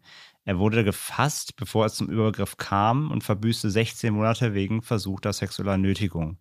Er 0.45 0.59
wurde 0.59 0.85
gefasst, 0.85 1.57
bevor 1.57 1.85
es 1.85 1.95
zum 1.95 2.09
Übergriff 2.09 2.55
kam 2.55 3.11
und 3.11 3.23
verbüßte 3.23 3.69
16 3.69 4.13
Monate 4.13 4.53
wegen 4.53 4.81
versuchter 4.81 5.33
sexueller 5.33 5.77
Nötigung. 5.77 6.37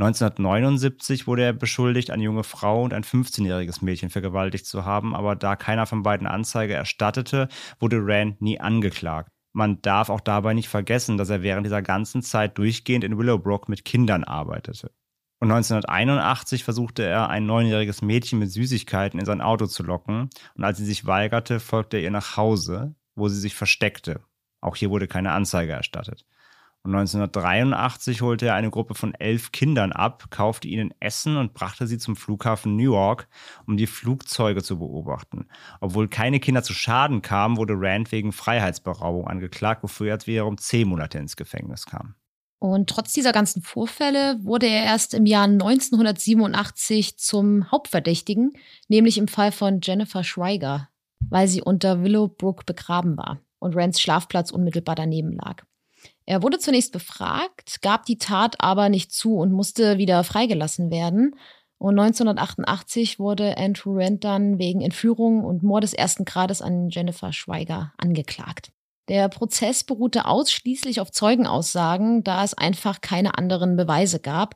1979 0.00 1.26
wurde 1.26 1.44
er 1.44 1.52
beschuldigt, 1.52 2.10
eine 2.10 2.24
junge 2.24 2.42
Frau 2.42 2.82
und 2.82 2.94
ein 2.94 3.04
15-jähriges 3.04 3.84
Mädchen 3.84 4.08
vergewaltigt 4.10 4.66
zu 4.66 4.84
haben, 4.84 5.14
aber 5.14 5.36
da 5.36 5.56
keiner 5.56 5.86
von 5.86 6.02
beiden 6.02 6.26
Anzeige 6.26 6.72
erstattete, 6.72 7.48
wurde 7.78 7.98
Rand 8.00 8.40
nie 8.40 8.58
angeklagt. 8.58 9.30
Man 9.52 9.82
darf 9.82 10.10
auch 10.10 10.20
dabei 10.20 10.54
nicht 10.54 10.68
vergessen, 10.68 11.18
dass 11.18 11.30
er 11.30 11.42
während 11.42 11.66
dieser 11.66 11.82
ganzen 11.82 12.22
Zeit 12.22 12.56
durchgehend 12.58 13.04
in 13.04 13.18
Willowbrook 13.18 13.68
mit 13.68 13.84
Kindern 13.84 14.24
arbeitete. 14.24 14.92
Und 15.40 15.50
1981 15.50 16.64
versuchte 16.64 17.02
er, 17.02 17.30
ein 17.30 17.46
neunjähriges 17.46 18.02
Mädchen 18.02 18.38
mit 18.38 18.52
Süßigkeiten 18.52 19.18
in 19.18 19.26
sein 19.26 19.40
Auto 19.40 19.66
zu 19.66 19.82
locken. 19.82 20.28
Und 20.54 20.64
als 20.64 20.78
sie 20.78 20.84
sich 20.84 21.06
weigerte, 21.06 21.60
folgte 21.60 21.96
er 21.96 22.02
ihr 22.02 22.10
nach 22.10 22.36
Hause, 22.36 22.94
wo 23.14 23.28
sie 23.28 23.40
sich 23.40 23.54
versteckte. 23.54 24.20
Auch 24.60 24.76
hier 24.76 24.90
wurde 24.90 25.08
keine 25.08 25.32
Anzeige 25.32 25.72
erstattet. 25.72 26.26
Und 26.82 26.94
1983 26.94 28.22
holte 28.22 28.46
er 28.46 28.54
eine 28.54 28.70
Gruppe 28.70 28.94
von 28.94 29.12
elf 29.14 29.52
Kindern 29.52 29.92
ab, 29.92 30.30
kaufte 30.30 30.66
ihnen 30.66 30.94
Essen 30.98 31.36
und 31.36 31.52
brachte 31.52 31.86
sie 31.86 31.98
zum 31.98 32.16
Flughafen 32.16 32.74
Newark, 32.74 33.28
um 33.66 33.76
die 33.76 33.86
Flugzeuge 33.86 34.62
zu 34.62 34.78
beobachten. 34.78 35.46
Obwohl 35.80 36.08
keine 36.08 36.40
Kinder 36.40 36.62
zu 36.62 36.72
Schaden 36.72 37.20
kamen, 37.20 37.58
wurde 37.58 37.74
Rand 37.76 38.12
wegen 38.12 38.32
Freiheitsberaubung 38.32 39.26
angeklagt, 39.26 39.82
wofür 39.82 40.08
er 40.08 40.26
wiederum 40.26 40.56
zehn 40.56 40.88
Monate 40.88 41.18
ins 41.18 41.36
Gefängnis 41.36 41.84
kam. 41.84 42.14
Und 42.60 42.88
trotz 42.88 43.12
dieser 43.12 43.32
ganzen 43.32 43.62
Vorfälle 43.62 44.38
wurde 44.42 44.66
er 44.66 44.84
erst 44.84 45.12
im 45.12 45.26
Jahr 45.26 45.44
1987 45.44 47.18
zum 47.18 47.70
Hauptverdächtigen, 47.70 48.52
nämlich 48.88 49.18
im 49.18 49.28
Fall 49.28 49.52
von 49.52 49.80
Jennifer 49.82 50.24
Schweiger, 50.24 50.88
weil 51.28 51.48
sie 51.48 51.62
unter 51.62 52.02
Willowbrook 52.02 52.64
begraben 52.64 53.16
war 53.16 53.40
und 53.58 53.76
Rands 53.76 54.00
Schlafplatz 54.00 54.50
unmittelbar 54.50 54.94
daneben 54.94 55.32
lag. 55.32 55.64
Er 56.30 56.44
wurde 56.44 56.60
zunächst 56.60 56.92
befragt, 56.92 57.82
gab 57.82 58.06
die 58.06 58.16
Tat 58.16 58.60
aber 58.60 58.88
nicht 58.88 59.12
zu 59.12 59.34
und 59.34 59.50
musste 59.50 59.98
wieder 59.98 60.22
freigelassen 60.22 60.88
werden. 60.88 61.34
Und 61.76 61.98
1988 61.98 63.18
wurde 63.18 63.58
Andrew 63.58 63.98
Rand 63.98 64.22
dann 64.22 64.60
wegen 64.60 64.80
Entführung 64.80 65.44
und 65.44 65.64
Mordes 65.64 65.92
ersten 65.92 66.24
Grades 66.24 66.62
an 66.62 66.88
Jennifer 66.88 67.32
Schweiger 67.32 67.94
angeklagt. 67.98 68.70
Der 69.08 69.28
Prozess 69.28 69.82
beruhte 69.82 70.26
ausschließlich 70.26 71.00
auf 71.00 71.10
Zeugenaussagen, 71.10 72.22
da 72.22 72.44
es 72.44 72.54
einfach 72.54 73.00
keine 73.00 73.36
anderen 73.36 73.74
Beweise 73.74 74.20
gab. 74.20 74.54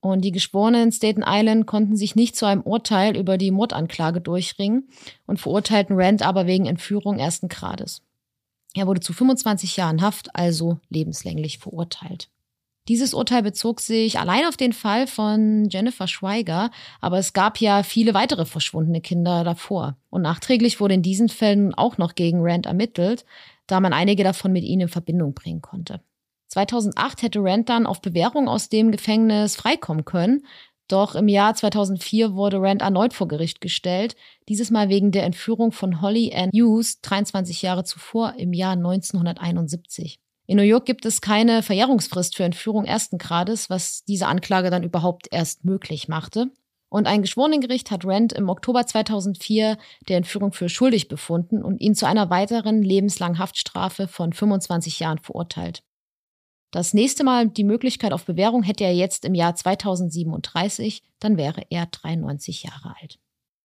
Und 0.00 0.22
die 0.22 0.32
Geschworenen 0.32 0.82
in 0.82 0.92
Staten 0.92 1.24
Island 1.26 1.66
konnten 1.66 1.96
sich 1.96 2.14
nicht 2.14 2.36
zu 2.36 2.44
einem 2.44 2.60
Urteil 2.60 3.16
über 3.16 3.38
die 3.38 3.52
Mordanklage 3.52 4.20
durchringen 4.20 4.90
und 5.26 5.40
verurteilten 5.40 5.98
Rand 5.98 6.20
aber 6.20 6.46
wegen 6.46 6.66
Entführung 6.66 7.18
ersten 7.18 7.48
Grades. 7.48 8.02
Er 8.74 8.86
wurde 8.86 9.00
zu 9.00 9.12
25 9.12 9.76
Jahren 9.76 10.02
Haft, 10.02 10.34
also 10.34 10.78
lebenslänglich 10.88 11.58
verurteilt. 11.58 12.28
Dieses 12.88 13.14
Urteil 13.14 13.42
bezog 13.42 13.80
sich 13.80 14.18
allein 14.18 14.46
auf 14.46 14.56
den 14.56 14.72
Fall 14.72 15.06
von 15.06 15.68
Jennifer 15.68 16.08
Schweiger, 16.08 16.70
aber 17.00 17.18
es 17.18 17.32
gab 17.32 17.58
ja 17.58 17.82
viele 17.82 18.14
weitere 18.14 18.46
verschwundene 18.46 19.00
Kinder 19.00 19.44
davor. 19.44 19.96
Und 20.08 20.22
nachträglich 20.22 20.80
wurde 20.80 20.94
in 20.94 21.02
diesen 21.02 21.28
Fällen 21.28 21.74
auch 21.74 21.98
noch 21.98 22.14
gegen 22.14 22.40
Rand 22.40 22.66
ermittelt, 22.66 23.24
da 23.66 23.80
man 23.80 23.92
einige 23.92 24.24
davon 24.24 24.52
mit 24.52 24.64
ihnen 24.64 24.82
in 24.82 24.88
Verbindung 24.88 25.34
bringen 25.34 25.62
konnte. 25.62 26.00
2008 26.48 27.22
hätte 27.22 27.38
Rand 27.40 27.68
dann 27.68 27.86
auf 27.86 28.00
Bewährung 28.00 28.48
aus 28.48 28.68
dem 28.68 28.90
Gefängnis 28.90 29.54
freikommen 29.54 30.04
können, 30.04 30.44
doch 30.92 31.14
im 31.14 31.28
Jahr 31.28 31.54
2004 31.54 32.34
wurde 32.34 32.60
Rand 32.60 32.82
erneut 32.82 33.12
vor 33.12 33.28
Gericht 33.28 33.60
gestellt, 33.60 34.16
dieses 34.48 34.70
Mal 34.70 34.88
wegen 34.88 35.10
der 35.10 35.24
Entführung 35.24 35.72
von 35.72 36.00
Holly 36.00 36.32
Ann 36.34 36.50
Hughes 36.52 37.00
23 37.00 37.62
Jahre 37.62 37.84
zuvor 37.84 38.34
im 38.36 38.52
Jahr 38.52 38.72
1971. 38.72 40.20
In 40.46 40.56
New 40.56 40.64
York 40.64 40.84
gibt 40.84 41.06
es 41.06 41.20
keine 41.20 41.62
Verjährungsfrist 41.62 42.36
für 42.36 42.44
Entführung 42.44 42.84
ersten 42.84 43.18
Grades, 43.18 43.70
was 43.70 44.04
diese 44.04 44.26
Anklage 44.26 44.70
dann 44.70 44.82
überhaupt 44.82 45.28
erst 45.30 45.64
möglich 45.64 46.08
machte. 46.08 46.50
Und 46.88 47.06
ein 47.06 47.22
Geschworenengericht 47.22 47.92
hat 47.92 48.04
Rand 48.04 48.32
im 48.32 48.48
Oktober 48.48 48.84
2004 48.84 49.78
der 50.08 50.16
Entführung 50.16 50.52
für 50.52 50.68
schuldig 50.68 51.06
befunden 51.06 51.62
und 51.62 51.80
ihn 51.80 51.94
zu 51.94 52.04
einer 52.04 52.30
weiteren 52.30 52.82
lebenslangen 52.82 53.38
Haftstrafe 53.38 54.08
von 54.08 54.32
25 54.32 54.98
Jahren 54.98 55.18
verurteilt. 55.18 55.84
Das 56.70 56.94
nächste 56.94 57.24
Mal 57.24 57.48
die 57.48 57.64
Möglichkeit 57.64 58.12
auf 58.12 58.24
Bewährung 58.24 58.62
hätte 58.62 58.84
er 58.84 58.94
jetzt 58.94 59.24
im 59.24 59.34
Jahr 59.34 59.56
2037, 59.56 61.02
dann 61.18 61.36
wäre 61.36 61.62
er 61.68 61.86
93 61.86 62.62
Jahre 62.62 62.94
alt. 63.00 63.18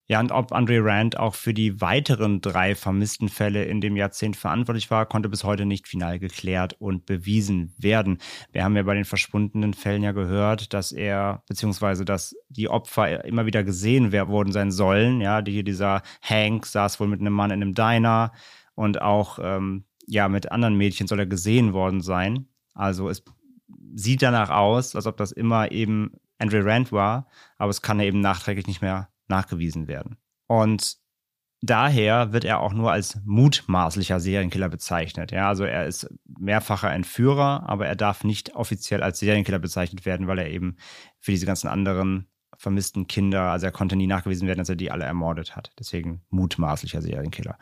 Ja, 0.07 0.19
und 0.19 0.31
ob 0.31 0.51
Andre 0.51 0.83
Rand 0.83 1.17
auch 1.17 1.33
für 1.33 1.53
die 1.53 1.81
weiteren 1.81 2.39
drei 2.39 2.75
vermissten 2.75 3.27
Fälle 3.27 3.65
in 3.65 3.81
dem 3.81 3.95
Jahrzehnt 3.95 4.35
verantwortlich 4.35 4.91
war, 4.91 5.07
konnte 5.07 5.29
bis 5.29 5.43
heute 5.43 5.65
nicht 5.65 5.87
final 5.87 6.19
geklärt 6.19 6.73
und 6.79 7.07
bewiesen 7.07 7.73
werden. 7.77 8.19
Wir 8.51 8.63
haben 8.63 8.75
ja 8.75 8.83
bei 8.83 8.93
den 8.93 9.05
verschwundenen 9.05 9.73
Fällen 9.73 10.03
ja 10.03 10.11
gehört, 10.11 10.73
dass 10.73 10.91
er, 10.91 11.43
beziehungsweise 11.47 12.05
dass 12.05 12.35
die 12.49 12.69
Opfer 12.69 13.25
immer 13.25 13.47
wieder 13.47 13.63
gesehen 13.63 14.13
worden 14.13 14.51
sein 14.51 14.71
sollen. 14.71 15.21
Ja, 15.21 15.43
hier 15.43 15.63
dieser 15.63 16.03
Hank 16.21 16.67
saß 16.67 16.99
wohl 16.99 17.07
mit 17.07 17.19
einem 17.19 17.33
Mann 17.33 17.49
in 17.49 17.63
einem 17.63 17.73
Diner 17.73 18.31
und 18.75 19.01
auch 19.01 19.39
ähm, 19.41 19.85
ja, 20.05 20.27
mit 20.29 20.51
anderen 20.51 20.75
Mädchen 20.75 21.07
soll 21.07 21.19
er 21.19 21.25
gesehen 21.25 21.73
worden 21.73 22.01
sein. 22.01 22.47
Also 22.75 23.09
es 23.09 23.23
sieht 23.95 24.21
danach 24.21 24.49
aus, 24.51 24.95
als 24.95 25.07
ob 25.07 25.17
das 25.17 25.31
immer 25.31 25.71
eben 25.71 26.11
Andre 26.38 26.63
Rand 26.65 26.91
war, 26.91 27.27
aber 27.57 27.71
es 27.71 27.81
kann 27.81 27.99
eben 27.99 28.19
nachträglich 28.19 28.67
nicht 28.67 28.81
mehr 28.81 29.09
nachgewiesen 29.27 29.88
werden. 29.88 30.17
Und 30.47 30.97
daher 31.61 32.33
wird 32.33 32.43
er 32.43 32.59
auch 32.59 32.73
nur 32.73 32.91
als 32.91 33.19
mutmaßlicher 33.25 34.19
Serienkiller 34.19 34.69
bezeichnet. 34.69 35.31
Ja, 35.31 35.47
also 35.47 35.63
er 35.63 35.85
ist 35.88 36.07
mehrfacher 36.38 36.91
Entführer, 36.91 37.67
aber 37.67 37.88
er 37.88 37.95
darf 37.95 38.23
nicht 38.23 38.55
offiziell 38.55 39.01
als 39.01 39.19
Serienkiller 39.19 39.59
bezeichnet 39.59 40.05
werden, 40.05 40.27
weil 40.27 40.39
er 40.39 40.49
eben 40.49 40.75
für 41.19 41.31
diese 41.31 41.45
ganzen 41.45 41.67
anderen 41.67 42.27
vermissten 42.57 43.07
Kinder, 43.07 43.51
also 43.51 43.65
er 43.65 43.71
konnte 43.71 43.95
nie 43.95 44.07
nachgewiesen 44.07 44.47
werden, 44.47 44.59
dass 44.59 44.69
er 44.69 44.75
die 44.75 44.91
alle 44.91 45.05
ermordet 45.05 45.55
hat. 45.55 45.71
Deswegen 45.79 46.21
mutmaßlicher 46.29 47.01
Serienkiller. 47.01 47.57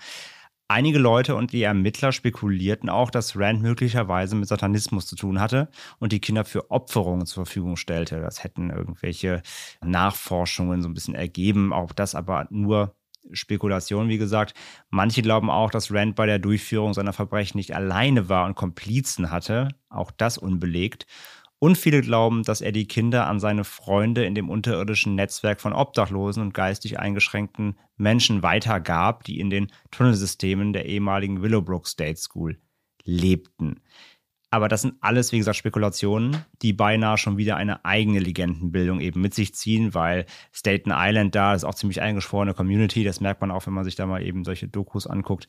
Einige 0.70 0.98
Leute 0.98 1.36
und 1.36 1.52
die 1.52 1.62
Ermittler 1.62 2.12
spekulierten 2.12 2.90
auch, 2.90 3.12
dass 3.12 3.38
Rand 3.38 3.62
möglicherweise 3.62 4.36
mit 4.36 4.48
Satanismus 4.48 5.06
zu 5.06 5.16
tun 5.16 5.40
hatte 5.40 5.70
und 6.00 6.14
die 6.14 6.22
Kinder 6.22 6.46
für 6.46 6.72
Opferungen 6.72 7.26
zur 7.26 7.46
Verfügung 7.46 7.76
stellte. 7.76 8.22
Das 8.22 8.44
hätten 8.44 8.70
irgendwelche 8.70 9.44
Nachforschungen 9.84 10.82
so 10.82 10.90
ein 10.90 10.94
bisschen 10.94 11.16
ergeben. 11.16 11.74
Auch 11.74 11.92
das 11.92 12.16
aber 12.16 12.48
nur 12.50 12.96
Spekulation, 13.32 14.10
wie 14.10 14.18
gesagt. 14.18 14.54
Manche 14.90 15.22
glauben 15.22 15.50
auch, 15.50 15.70
dass 15.70 15.92
Rand 15.92 16.16
bei 16.16 16.26
der 16.26 16.40
Durchführung 16.40 16.94
seiner 16.94 17.14
Verbrechen 17.14 17.58
nicht 17.58 17.76
alleine 17.76 18.30
war 18.30 18.46
und 18.46 18.56
Komplizen 18.56 19.32
hatte. 19.32 19.70
Auch 19.90 20.12
das 20.12 20.38
unbelegt. 20.38 21.06
Und 21.64 21.78
viele 21.78 22.02
glauben, 22.02 22.44
dass 22.44 22.60
er 22.60 22.74
die 22.74 22.90
Kinder 22.90 23.26
an 23.26 23.40
seine 23.40 23.64
Freunde 23.64 24.26
in 24.26 24.36
dem 24.36 24.50
unterirdischen 24.50 25.16
Netzwerk 25.16 25.62
von 25.62 25.72
Obdachlosen 25.72 26.44
und 26.44 26.54
geistig 26.54 27.00
eingeschränkten 27.00 27.78
Menschen 27.96 28.44
weitergab, 28.44 29.24
die 29.24 29.40
in 29.40 29.50
den 29.50 29.72
Tunnelsystemen 29.90 30.74
der 30.74 30.88
ehemaligen 30.88 31.42
Willowbrook 31.42 31.88
State 31.88 32.18
School 32.18 32.60
lebten. 33.06 33.80
Aber 34.50 34.68
das 34.68 34.82
sind 34.82 34.96
alles, 35.00 35.32
wie 35.32 35.38
gesagt, 35.38 35.56
Spekulationen, 35.56 36.44
die 36.62 36.74
beinahe 36.74 37.18
schon 37.18 37.38
wieder 37.38 37.56
eine 37.56 37.86
eigene 37.86 38.20
Legendenbildung 38.20 39.00
eben 39.00 39.22
mit 39.22 39.34
sich 39.34 39.56
ziehen, 39.56 39.94
weil 39.94 40.26
Staten 40.52 40.92
Island 40.94 41.34
da 41.34 41.56
ist 41.56 41.64
auch 41.64 41.76
ziemlich 41.76 42.02
eingeschworene 42.02 42.54
Community. 42.54 43.06
Das 43.06 43.22
merkt 43.22 43.40
man 43.40 43.52
auch, 43.52 43.66
wenn 43.68 43.74
man 43.74 43.86
sich 43.86 43.96
da 43.96 44.06
mal 44.06 44.22
eben 44.22 44.44
solche 44.44 44.68
Dokus 44.68 45.08
anguckt 45.08 45.48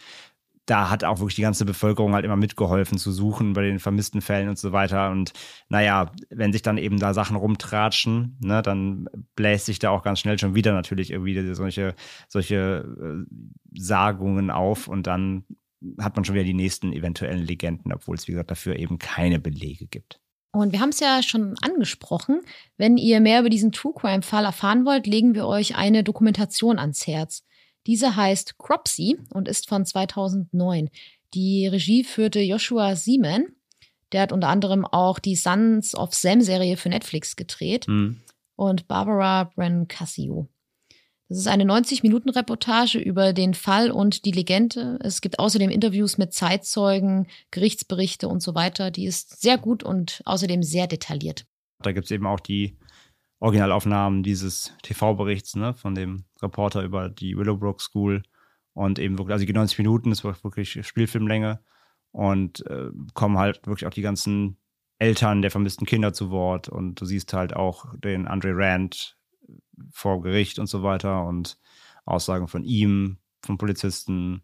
da 0.67 0.91
hat 0.91 1.05
auch 1.05 1.19
wirklich 1.19 1.35
die 1.35 1.43
ganze 1.43 1.65
Bevölkerung 1.65 2.15
halt 2.15 2.25
immer 2.25 2.37
mitgeholfen 2.37 2.99
zu 2.99 3.13
suchen 3.13 3.53
bei 3.53 3.63
den 3.63 3.79
vermissten 3.79 4.21
Fällen 4.21 4.49
und 4.49 4.59
so 4.59 4.73
weiter. 4.73 5.11
Und 5.11 5.33
naja, 5.69 6.13
wenn 6.31 6.53
sich 6.53 6.63
dann 6.63 6.79
eben 6.79 6.99
da 6.99 7.13
Sachen 7.13 7.37
rumtratschen, 7.37 8.39
ne, 8.41 8.63
dann 8.63 9.07
bläst 9.37 9.67
sich 9.67 9.79
da 9.79 9.91
auch 9.91 10.03
ganz 10.03 10.21
schnell 10.21 10.39
schon 10.39 10.55
wieder 10.55 10.73
natürlich 10.73 11.11
irgendwie 11.11 11.55
solche, 11.55 11.95
solche 12.29 12.57
äh, 13.01 13.35
Sagungen 13.79 14.51
auf 14.51 14.89
und 14.89 15.07
dann 15.07 15.45
hat 16.01 16.17
man 16.17 16.25
schon 16.25 16.35
wieder 16.35 16.45
die 16.45 16.55
nächsten 16.55 16.93
eventuellen 16.93 17.45
Legenden, 17.45 17.93
obwohl 17.93 18.17
es, 18.17 18.27
wie 18.27 18.33
gesagt, 18.33 18.51
dafür 18.51 18.77
eben 18.77 18.99
keine 18.99 19.39
Belege 19.39 19.87
gibt. 19.87 20.19
Und 20.53 20.73
wir 20.73 20.81
haben 20.81 20.91
es 20.91 21.01
ja 21.01 21.21
schon 21.23 21.57
angesprochen. 21.61 22.41
Wenn 22.77 22.97
ihr 22.97 23.21
mehr 23.21 23.41
über 23.41 23.51
diesen 23.51 23.73
True 23.73 23.93
Crime-Fall 23.95 24.45
erfahren 24.45 24.87
wollt, 24.87 25.07
legen 25.07 25.35
wir 25.35 25.47
euch 25.47 25.77
eine 25.77 26.05
Dokumentation 26.05 26.79
ans 26.79 27.07
Herz. 27.07 27.45
Diese 27.87 28.17
heißt 28.17 28.59
Cropsy 28.59 29.19
und 29.31 29.49
ist 29.49 29.69
von 29.69 29.85
2009. 29.85 30.91
Die 31.35 31.67
Regie 31.67 32.05
führte 32.05 32.41
Joshua 32.41 32.97
Seaman. 32.97 33.47
Der 34.13 34.23
hat 34.23 34.33
unter 34.33 34.49
anderem 34.49 34.85
auch 34.85 35.19
die 35.19 35.37
Sons 35.37 35.95
of 35.95 36.15
Sam-Serie 36.15 36.77
für 36.77 36.89
Netflix 36.89 37.37
gedreht. 37.37 37.89
Mhm. 37.89 38.21
Und 38.57 38.87
Barbara 38.87 39.45
Brancasio. 39.55 40.49
Das 41.29 41.39
ist 41.39 41.49
eine 41.49 41.65
90-Minuten-Reportage 41.65 42.99
über 42.99 43.33
den 43.33 43.55
Fall 43.55 43.91
und 43.91 44.25
die 44.25 44.31
Legende. 44.31 44.99
Es 45.03 45.21
gibt 45.21 45.39
außerdem 45.39 45.71
Interviews 45.71 46.19
mit 46.19 46.33
Zeitzeugen, 46.33 47.27
Gerichtsberichte 47.51 48.29
und 48.29 48.41
so 48.41 48.55
weiter. 48.55 48.91
Die 48.91 49.07
ist 49.07 49.41
sehr 49.41 49.59
gut 49.59 49.83
und 49.83 50.23
außerdem 50.27 50.63
sehr 50.63 50.87
detailliert. 50.87 51.47
Da 51.83 51.93
gibt 51.93 52.05
es 52.05 52.11
eben 52.11 52.27
auch 52.27 52.41
die 52.41 52.77
Originalaufnahmen 53.41 54.23
dieses 54.23 54.75
TV-Berichts 54.83 55.57
ne, 55.57 55.75
von 55.75 55.95
dem 55.95 56.25
Reporter 56.41 56.83
über 56.83 57.09
die 57.09 57.37
Willowbrook 57.37 57.81
School. 57.81 58.23
Und 58.73 58.99
eben 58.99 59.19
wirklich, 59.19 59.35
also 59.35 59.45
die 59.45 59.53
90 59.53 59.79
Minuten 59.79 60.11
ist 60.11 60.25
wirklich 60.25 60.87
Spielfilmlänge. 60.87 61.61
Und 62.11 62.65
äh, 62.67 62.91
kommen 63.15 63.39
halt 63.39 63.67
wirklich 63.67 63.87
auch 63.87 63.95
die 63.95 64.03
ganzen 64.03 64.57
Eltern 64.99 65.43
der 65.43 65.51
vermissten 65.51 65.87
Kinder 65.87 66.13
zu 66.13 66.31
Wort. 66.31 66.69
Und 66.69 67.01
du 67.01 67.05
siehst 67.05 67.33
halt 67.33 67.55
auch 67.55 67.95
den 67.99 68.27
Andre 68.27 68.53
Rand 68.55 69.19
vor 69.91 70.23
Gericht 70.23 70.59
und 70.59 70.69
so 70.69 70.83
weiter 70.83 71.25
und 71.27 71.59
Aussagen 72.05 72.49
von 72.49 72.65
ihm, 72.65 73.19
von 73.45 73.59
Polizisten. 73.59 74.43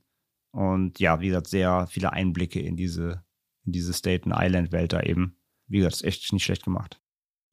Und 0.51 0.99
ja, 0.99 1.21
wie 1.21 1.29
gesagt, 1.29 1.47
sehr 1.49 1.87
viele 1.87 2.13
Einblicke 2.13 2.61
in 2.61 2.77
diese, 2.77 3.25
in 3.65 3.73
diese 3.73 3.95
Staten 3.95 4.33
Island-Welt 4.35 4.93
da 4.93 5.01
eben. 5.03 5.37
Wie 5.69 5.79
gesagt, 5.79 5.97
ist 5.97 6.05
echt 6.05 6.33
nicht 6.33 6.45
schlecht 6.45 6.65
gemacht. 6.65 7.00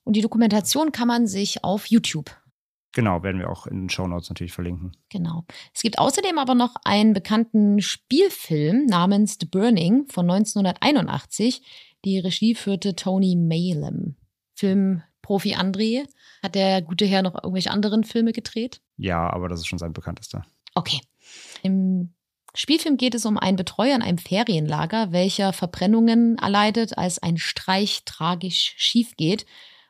Und 0.08 0.14
die 0.14 0.22
Dokumentation 0.22 0.94
kann 0.94 1.10
man 1.10 1.28
sich 1.28 1.66
auf 1.66 1.88
YouTube 1.88 2.32
Genau, 2.94 3.22
werden 3.22 3.40
wir 3.40 3.50
auch 3.50 3.68
in 3.68 3.82
den 3.82 3.90
Shownotes 3.90 4.30
natürlich 4.30 4.54
verlinken. 4.54 4.94
Genau. 5.10 5.46
Es 5.74 5.82
gibt 5.82 6.00
außerdem 6.00 6.40
aber 6.40 6.56
noch 6.56 6.78
einen 6.84 7.14
bekannten 7.14 7.82
Spielfilm 7.82 8.86
namens 8.86 9.38
The 9.40 9.46
Burning 9.46 10.08
von 10.08 10.32
1981. 10.32 11.62
Die 12.06 12.18
Regie 12.18 12.56
führte 12.56 12.96
Tony 12.96 13.36
Malem. 13.36 14.16
Filmprofi 14.56 15.56
André. 15.56 16.08
Hat 16.42 16.56
der 16.56 16.82
gute 16.82 17.06
Herr 17.06 17.22
noch 17.22 17.36
irgendwelche 17.36 17.70
anderen 17.70 18.04
Filme 18.04 18.32
gedreht? 18.32 18.82
Ja, 18.96 19.30
aber 19.30 19.50
das 19.50 19.60
ist 19.60 19.68
schon 19.68 19.78
sein 19.78 19.94
bekanntester. 19.94 20.46
Okay. 20.74 21.02
Im 21.62 22.16
Spielfilm 22.56 22.98
geht 22.98 23.14
es 23.14 23.28
um 23.28 23.38
einen 23.38 23.58
Betreuer 23.58 23.96
in 23.96 24.02
einem 24.02 24.18
Ferienlager, 24.18 25.12
welcher 25.12 25.54
Verbrennungen 25.54 26.38
erleidet, 26.40 26.98
als 26.98 27.20
ein 27.20 27.38
Streich 27.38 28.06
tragisch 28.06 28.74
schief 28.78 29.16
geht. 29.18 29.46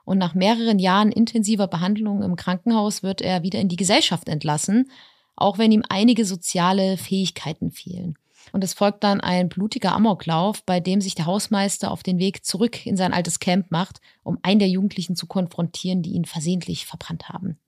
Und 0.08 0.20
nach 0.20 0.36
mehreren 0.36 0.80
Jahren 0.80 1.12
intensiver 1.12 1.68
Behandlung 1.68 2.24
im 2.24 2.38
Krankenhaus 2.38 3.04
wird 3.04 3.22
er 3.22 3.44
wieder 3.44 3.60
in 3.60 3.68
die 3.68 3.76
Gesellschaft 3.76 4.30
entlassen, 4.30 4.90
auch 5.36 5.58
wenn 5.58 5.70
ihm 5.70 5.84
einige 5.90 6.24
soziale 6.24 6.96
Fähigkeiten 6.96 7.72
fehlen. 7.72 8.18
Und 8.54 8.64
es 8.64 8.74
folgt 8.74 9.04
dann 9.04 9.20
ein 9.20 9.50
blutiger 9.50 9.92
Amoklauf, 9.92 10.64
bei 10.64 10.80
dem 10.80 11.02
sich 11.02 11.16
der 11.16 11.26
Hausmeister 11.26 11.92
auf 11.92 12.04
den 12.04 12.20
Weg 12.20 12.46
zurück 12.46 12.86
in 12.86 12.96
sein 12.96 13.12
altes 13.12 13.42
Camp 13.42 13.70
macht, 13.70 14.00
um 14.24 14.38
einen 14.44 14.60
der 14.60 14.70
Jugendlichen 14.70 15.18
zu 15.18 15.28
konfrontieren, 15.28 16.04
die 16.04 16.12
ihn 16.12 16.24
versehentlich 16.24 16.86
verbrannt 16.86 17.28
haben. 17.28 17.60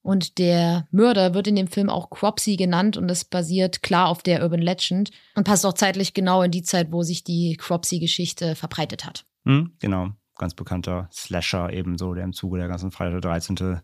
Und 0.00 0.38
der 0.38 0.88
Mörder 0.92 1.34
wird 1.34 1.46
in 1.46 1.56
dem 1.56 1.68
Film 1.68 1.90
auch 1.90 2.08
Cropsy 2.08 2.56
genannt 2.56 2.96
und 2.96 3.10
es 3.10 3.22
basiert 3.26 3.82
klar 3.82 4.08
auf 4.08 4.22
der 4.22 4.42
Urban 4.42 4.62
Legend 4.62 5.10
und 5.34 5.44
passt 5.44 5.66
auch 5.66 5.74
zeitlich 5.74 6.14
genau 6.14 6.40
in 6.40 6.52
die 6.52 6.62
Zeit, 6.62 6.90
wo 6.90 7.02
sich 7.02 7.22
die 7.22 7.58
Cropsy-Geschichte 7.58 8.54
verbreitet 8.54 9.04
hat. 9.04 9.26
Hm, 9.44 9.74
genau 9.78 10.12
ganz 10.36 10.54
bekannter 10.54 11.08
Slasher 11.12 11.72
ebenso, 11.72 12.14
der 12.14 12.24
im 12.24 12.32
Zuge 12.32 12.58
der 12.58 12.68
ganzen 12.68 12.90
Freitag 12.90 13.20
der 13.20 13.30
13. 13.30 13.80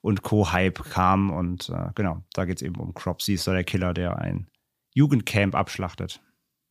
und 0.00 0.22
Co-Hype 0.22 0.82
kam. 0.90 1.30
Und 1.30 1.68
äh, 1.68 1.90
genau, 1.94 2.22
da 2.32 2.44
geht 2.44 2.56
es 2.56 2.62
eben 2.62 2.80
um 2.80 2.94
Cropsy, 2.94 3.34
ist 3.34 3.46
da 3.46 3.52
der 3.52 3.64
Killer, 3.64 3.94
der 3.94 4.18
ein 4.18 4.48
Jugendcamp 4.94 5.54
abschlachtet. 5.54 6.20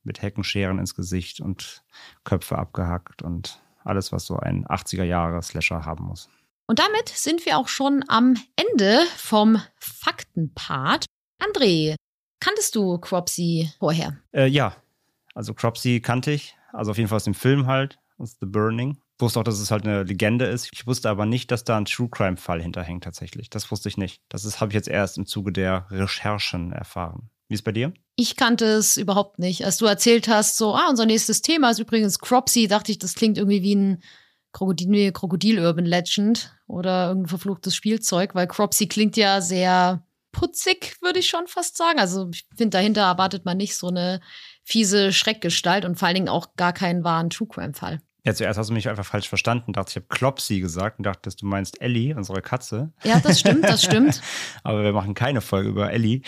Mit 0.03 0.23
Heckenscheren 0.23 0.79
ins 0.79 0.95
Gesicht 0.95 1.41
und 1.41 1.83
Köpfe 2.23 2.57
abgehackt 2.57 3.21
und 3.21 3.61
alles, 3.83 4.11
was 4.11 4.25
so 4.25 4.37
ein 4.37 4.65
80er-Jahre-Slasher 4.65 5.85
haben 5.85 6.05
muss. 6.05 6.27
Und 6.65 6.79
damit 6.79 7.09
sind 7.09 7.45
wir 7.45 7.57
auch 7.57 7.67
schon 7.67 8.03
am 8.07 8.35
Ende 8.55 9.01
vom 9.15 9.61
Faktenpart. 9.77 11.05
André, 11.39 11.95
kanntest 12.39 12.75
du 12.75 12.97
Cropsy 12.97 13.71
vorher? 13.77 14.17
Äh, 14.31 14.47
ja, 14.47 14.75
also 15.35 15.53
Cropsy 15.53 16.01
kannte 16.01 16.31
ich. 16.31 16.55
Also 16.73 16.91
auf 16.91 16.97
jeden 16.97 17.09
Fall 17.09 17.17
aus 17.17 17.25
dem 17.25 17.33
Film 17.33 17.67
halt, 17.67 17.99
aus 18.17 18.37
The 18.39 18.45
Burning 18.45 18.97
wusste 19.21 19.39
auch, 19.39 19.43
dass 19.43 19.59
es 19.59 19.71
halt 19.71 19.85
eine 19.85 20.03
Legende 20.03 20.45
ist. 20.45 20.69
Ich 20.71 20.87
wusste 20.87 21.09
aber 21.09 21.25
nicht, 21.25 21.51
dass 21.51 21.63
da 21.63 21.77
ein 21.77 21.85
True 21.85 22.09
Crime 22.09 22.37
Fall 22.37 22.61
hinterhängt 22.61 23.03
tatsächlich. 23.03 23.49
Das 23.49 23.71
wusste 23.71 23.89
ich 23.89 23.97
nicht. 23.97 24.21
Das 24.29 24.59
habe 24.59 24.71
ich 24.71 24.75
jetzt 24.75 24.87
erst 24.87 25.17
im 25.17 25.25
Zuge 25.25 25.51
der 25.51 25.87
Recherchen 25.89 26.71
erfahren. 26.71 27.29
Wie 27.47 27.53
ist 27.53 27.59
es 27.59 27.63
bei 27.63 27.71
dir? 27.71 27.93
Ich 28.15 28.37
kannte 28.37 28.65
es 28.65 28.97
überhaupt 28.97 29.39
nicht. 29.39 29.65
Als 29.65 29.77
du 29.77 29.85
erzählt 29.85 30.27
hast, 30.27 30.57
so, 30.57 30.73
ah, 30.73 30.87
unser 30.89 31.05
nächstes 31.05 31.41
Thema 31.41 31.71
ist 31.71 31.79
übrigens 31.79 32.19
Cropsy, 32.19 32.67
dachte 32.67 32.91
ich, 32.91 32.99
das 32.99 33.15
klingt 33.15 33.37
irgendwie 33.37 33.61
wie 33.61 33.75
ein 33.75 34.03
Krokodil, 34.53 35.11
Krokodil 35.11 35.59
Urban 35.59 35.85
Legend 35.85 36.55
oder 36.67 37.07
irgendein 37.09 37.29
verfluchtes 37.29 37.75
Spielzeug, 37.75 38.35
weil 38.35 38.47
Cropsy 38.47 38.87
klingt 38.87 39.17
ja 39.17 39.41
sehr 39.41 40.05
putzig, 40.31 40.97
würde 41.01 41.19
ich 41.19 41.27
schon 41.27 41.47
fast 41.47 41.77
sagen. 41.77 41.99
Also 41.99 42.29
ich 42.31 42.47
finde, 42.55 42.77
dahinter 42.77 43.01
erwartet 43.01 43.45
man 43.45 43.57
nicht 43.57 43.75
so 43.75 43.87
eine 43.87 44.21
fiese 44.63 45.11
Schreckgestalt 45.11 45.85
und 45.85 45.99
vor 45.99 46.07
allen 46.07 46.15
Dingen 46.15 46.29
auch 46.29 46.55
gar 46.55 46.73
keinen 46.73 47.03
wahren 47.03 47.29
True 47.29 47.47
Crime-Fall. 47.47 48.01
Ja, 48.23 48.35
zuerst 48.35 48.59
hast 48.59 48.69
du 48.69 48.73
mich 48.73 48.87
einfach 48.87 49.05
falsch 49.05 49.27
verstanden. 49.27 49.73
Dachte, 49.73 49.89
ich 49.91 49.95
habe 49.95 50.05
Klopsy 50.07 50.59
gesagt 50.59 50.99
und 50.99 51.05
dachte, 51.05 51.21
dass 51.23 51.35
du 51.35 51.47
meinst 51.47 51.81
Ellie, 51.81 52.15
unsere 52.15 52.43
Katze. 52.43 52.91
Ja, 53.03 53.19
das 53.19 53.39
stimmt, 53.39 53.63
das 53.63 53.83
stimmt. 53.83 54.21
aber 54.63 54.83
wir 54.83 54.93
machen 54.93 55.15
keine 55.15 55.41
Folge 55.41 55.69
über 55.69 55.91
Ellie. 55.91 56.21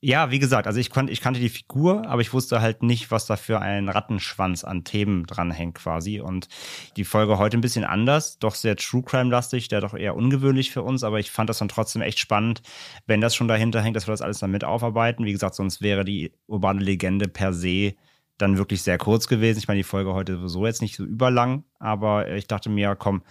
Ja, 0.00 0.30
wie 0.30 0.38
gesagt, 0.38 0.66
also 0.66 0.78
ich, 0.78 0.90
kon, 0.90 1.08
ich 1.08 1.22
kannte 1.22 1.40
die 1.40 1.48
Figur, 1.48 2.06
aber 2.06 2.20
ich 2.20 2.34
wusste 2.34 2.60
halt 2.60 2.82
nicht, 2.82 3.10
was 3.10 3.24
da 3.26 3.36
für 3.36 3.60
ein 3.60 3.88
Rattenschwanz 3.88 4.62
an 4.62 4.84
Themen 4.84 5.24
dranhängt 5.24 5.74
quasi. 5.74 6.20
Und 6.20 6.48
die 6.96 7.04
Folge 7.04 7.38
heute 7.38 7.56
ein 7.56 7.62
bisschen 7.62 7.84
anders, 7.84 8.38
doch 8.38 8.54
sehr 8.54 8.76
True 8.76 9.02
Crime-lastig, 9.02 9.68
der 9.68 9.80
doch 9.80 9.94
eher 9.94 10.14
ungewöhnlich 10.16 10.70
für 10.70 10.82
uns, 10.82 11.02
aber 11.02 11.18
ich 11.18 11.30
fand 11.30 11.48
das 11.48 11.58
dann 11.58 11.68
trotzdem 11.68 12.02
echt 12.02 12.18
spannend, 12.18 12.60
wenn 13.06 13.22
das 13.22 13.34
schon 13.34 13.48
dahinter 13.48 13.80
hängt, 13.80 13.96
dass 13.96 14.06
wir 14.06 14.12
das 14.12 14.22
alles 14.22 14.38
dann 14.38 14.50
mit 14.50 14.64
aufarbeiten. 14.64 15.24
Wie 15.24 15.32
gesagt, 15.32 15.54
sonst 15.54 15.80
wäre 15.80 16.04
die 16.04 16.32
urbane 16.46 16.80
Legende 16.80 17.26
per 17.26 17.54
se 17.54 17.94
dann 18.38 18.56
wirklich 18.56 18.82
sehr 18.82 18.98
kurz 18.98 19.28
gewesen. 19.28 19.58
Ich 19.58 19.68
meine, 19.68 19.78
die 19.78 19.84
Folge 19.84 20.14
heute 20.14 20.36
sowieso 20.36 20.66
jetzt 20.66 20.82
nicht 20.82 20.96
so 20.96 21.04
überlang, 21.04 21.64
aber 21.78 22.30
ich 22.32 22.46
dachte 22.46 22.70
mir, 22.70 22.96
komm, 22.96 23.22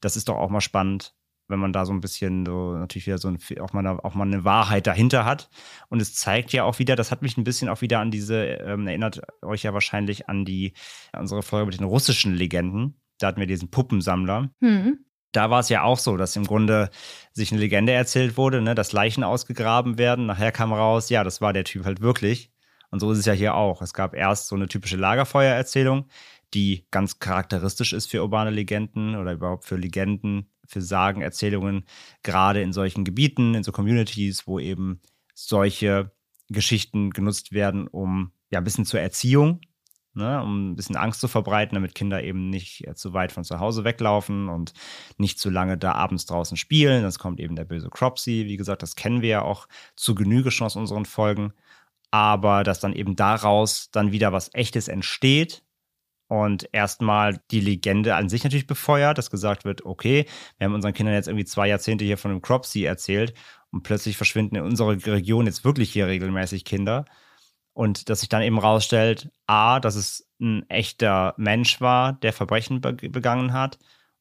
das 0.00 0.16
ist 0.16 0.28
doch 0.28 0.36
auch 0.36 0.50
mal 0.50 0.60
spannend, 0.60 1.14
wenn 1.48 1.58
man 1.58 1.72
da 1.72 1.84
so 1.84 1.92
ein 1.92 2.00
bisschen 2.00 2.46
so 2.46 2.74
natürlich 2.74 3.06
wieder 3.06 3.18
so 3.18 3.28
ein, 3.28 3.38
auch, 3.60 3.72
mal 3.72 3.80
eine, 3.80 4.04
auch 4.04 4.14
mal 4.14 4.26
eine 4.26 4.44
Wahrheit 4.44 4.86
dahinter 4.86 5.24
hat. 5.24 5.50
Und 5.88 6.00
es 6.00 6.14
zeigt 6.14 6.52
ja 6.52 6.64
auch 6.64 6.78
wieder, 6.78 6.96
das 6.96 7.10
hat 7.10 7.22
mich 7.22 7.36
ein 7.36 7.44
bisschen 7.44 7.68
auch 7.68 7.80
wieder 7.80 8.00
an 8.00 8.10
diese, 8.10 8.44
ähm, 8.44 8.86
erinnert 8.86 9.20
euch 9.42 9.64
ja 9.64 9.74
wahrscheinlich 9.74 10.28
an 10.28 10.44
die, 10.44 10.72
unsere 11.16 11.42
Folge 11.42 11.66
mit 11.66 11.78
den 11.78 11.86
russischen 11.86 12.34
Legenden. 12.34 13.00
Da 13.18 13.28
hatten 13.28 13.40
wir 13.40 13.46
diesen 13.46 13.70
Puppensammler. 13.70 14.50
Hm. 14.60 15.04
Da 15.32 15.48
war 15.48 15.60
es 15.60 15.70
ja 15.70 15.82
auch 15.82 15.98
so, 15.98 16.16
dass 16.16 16.36
im 16.36 16.44
Grunde 16.44 16.90
sich 17.32 17.52
eine 17.52 17.60
Legende 17.60 17.92
erzählt 17.92 18.36
wurde, 18.36 18.60
ne, 18.60 18.74
dass 18.74 18.92
Leichen 18.92 19.24
ausgegraben 19.24 19.96
werden. 19.96 20.26
Nachher 20.26 20.52
kam 20.52 20.72
raus, 20.72 21.08
ja, 21.08 21.24
das 21.24 21.40
war 21.40 21.52
der 21.52 21.64
Typ 21.64 21.84
halt 21.84 22.00
wirklich. 22.02 22.51
Und 22.92 23.00
so 23.00 23.10
ist 23.10 23.18
es 23.18 23.26
ja 23.26 23.32
hier 23.32 23.54
auch. 23.54 23.80
Es 23.80 23.94
gab 23.94 24.14
erst 24.14 24.48
so 24.48 24.54
eine 24.54 24.68
typische 24.68 24.98
Lagerfeuererzählung, 24.98 26.08
die 26.52 26.86
ganz 26.90 27.18
charakteristisch 27.18 27.94
ist 27.94 28.06
für 28.06 28.22
urbane 28.22 28.50
Legenden 28.50 29.16
oder 29.16 29.32
überhaupt 29.32 29.64
für 29.64 29.76
Legenden, 29.76 30.50
für 30.66 30.82
Sagenerzählungen, 30.82 31.86
gerade 32.22 32.60
in 32.60 32.74
solchen 32.74 33.04
Gebieten, 33.04 33.54
in 33.54 33.62
so 33.62 33.72
Communities, 33.72 34.46
wo 34.46 34.58
eben 34.58 35.00
solche 35.34 36.12
Geschichten 36.50 37.10
genutzt 37.10 37.52
werden, 37.52 37.88
um 37.88 38.32
ja 38.50 38.58
ein 38.58 38.64
bisschen 38.64 38.84
zur 38.84 39.00
Erziehung, 39.00 39.62
ne, 40.12 40.42
um 40.42 40.72
ein 40.72 40.76
bisschen 40.76 40.96
Angst 40.96 41.20
zu 41.20 41.28
verbreiten, 41.28 41.74
damit 41.74 41.94
Kinder 41.94 42.22
eben 42.22 42.50
nicht 42.50 42.84
zu 42.94 43.14
weit 43.14 43.32
von 43.32 43.44
zu 43.44 43.58
Hause 43.58 43.84
weglaufen 43.84 44.50
und 44.50 44.74
nicht 45.16 45.38
zu 45.38 45.48
lange 45.48 45.78
da 45.78 45.92
abends 45.92 46.26
draußen 46.26 46.58
spielen. 46.58 47.02
Das 47.02 47.18
kommt 47.18 47.40
eben 47.40 47.56
der 47.56 47.64
böse 47.64 47.88
Cropsy. 47.88 48.44
Wie 48.46 48.58
gesagt, 48.58 48.82
das 48.82 48.96
kennen 48.96 49.22
wir 49.22 49.28
ja 49.30 49.42
auch 49.42 49.66
zu 49.96 50.14
Genüge 50.14 50.50
schon 50.50 50.66
aus 50.66 50.76
unseren 50.76 51.06
Folgen 51.06 51.54
aber 52.12 52.62
dass 52.62 52.78
dann 52.78 52.92
eben 52.92 53.16
daraus 53.16 53.90
dann 53.90 54.12
wieder 54.12 54.32
was 54.32 54.50
Echtes 54.54 54.86
entsteht 54.86 55.64
und 56.28 56.68
erstmal 56.72 57.40
die 57.50 57.60
Legende 57.60 58.14
an 58.14 58.28
sich 58.28 58.44
natürlich 58.44 58.66
befeuert, 58.66 59.18
dass 59.18 59.30
gesagt 59.30 59.64
wird, 59.64 59.84
okay, 59.84 60.26
wir 60.58 60.66
haben 60.66 60.74
unseren 60.74 60.92
Kindern 60.92 61.14
jetzt 61.14 61.26
irgendwie 61.26 61.46
zwei 61.46 61.68
Jahrzehnte 61.68 62.04
hier 62.04 62.18
von 62.18 62.30
dem 62.30 62.42
Cropsy 62.42 62.84
erzählt 62.84 63.34
und 63.70 63.82
plötzlich 63.82 64.16
verschwinden 64.16 64.56
in 64.56 64.62
unserer 64.62 64.90
Region 64.90 65.46
jetzt 65.46 65.64
wirklich 65.64 65.90
hier 65.90 66.06
regelmäßig 66.06 66.64
Kinder. 66.64 67.06
Und 67.74 68.10
dass 68.10 68.20
sich 68.20 68.28
dann 68.28 68.42
eben 68.42 68.58
rausstellt, 68.58 69.30
A, 69.46 69.80
dass 69.80 69.94
es 69.94 70.28
ein 70.38 70.68
echter 70.68 71.34
Mensch 71.38 71.80
war, 71.80 72.12
der 72.12 72.34
Verbrechen 72.34 72.82
begangen 72.82 73.54
hat. 73.54 73.78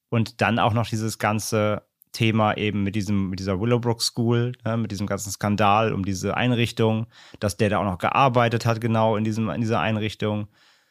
Und 0.09 0.39
dann 0.41 0.59
auch 0.59 0.73
noch 0.73 0.87
dieses 0.87 1.19
ganze 1.19 1.83
Thema 2.11 2.57
eben 2.57 2.83
mit 2.83 2.95
diesem, 2.95 3.29
mit 3.29 3.39
dieser 3.39 3.59
Willowbrook 3.59 4.01
School, 4.01 4.53
ne, 4.65 4.77
mit 4.77 4.91
diesem 4.91 5.07
ganzen 5.07 5.31
Skandal 5.31 5.93
um 5.93 6.05
diese 6.05 6.35
Einrichtung, 6.35 7.07
dass 7.39 7.57
der 7.57 7.69
da 7.69 7.79
auch 7.79 7.85
noch 7.85 7.97
gearbeitet 7.97 8.65
hat, 8.65 8.81
genau 8.81 9.15
in 9.15 9.23
diesem, 9.23 9.49
in 9.49 9.61
dieser 9.61 9.79
Einrichtung. 9.79 10.47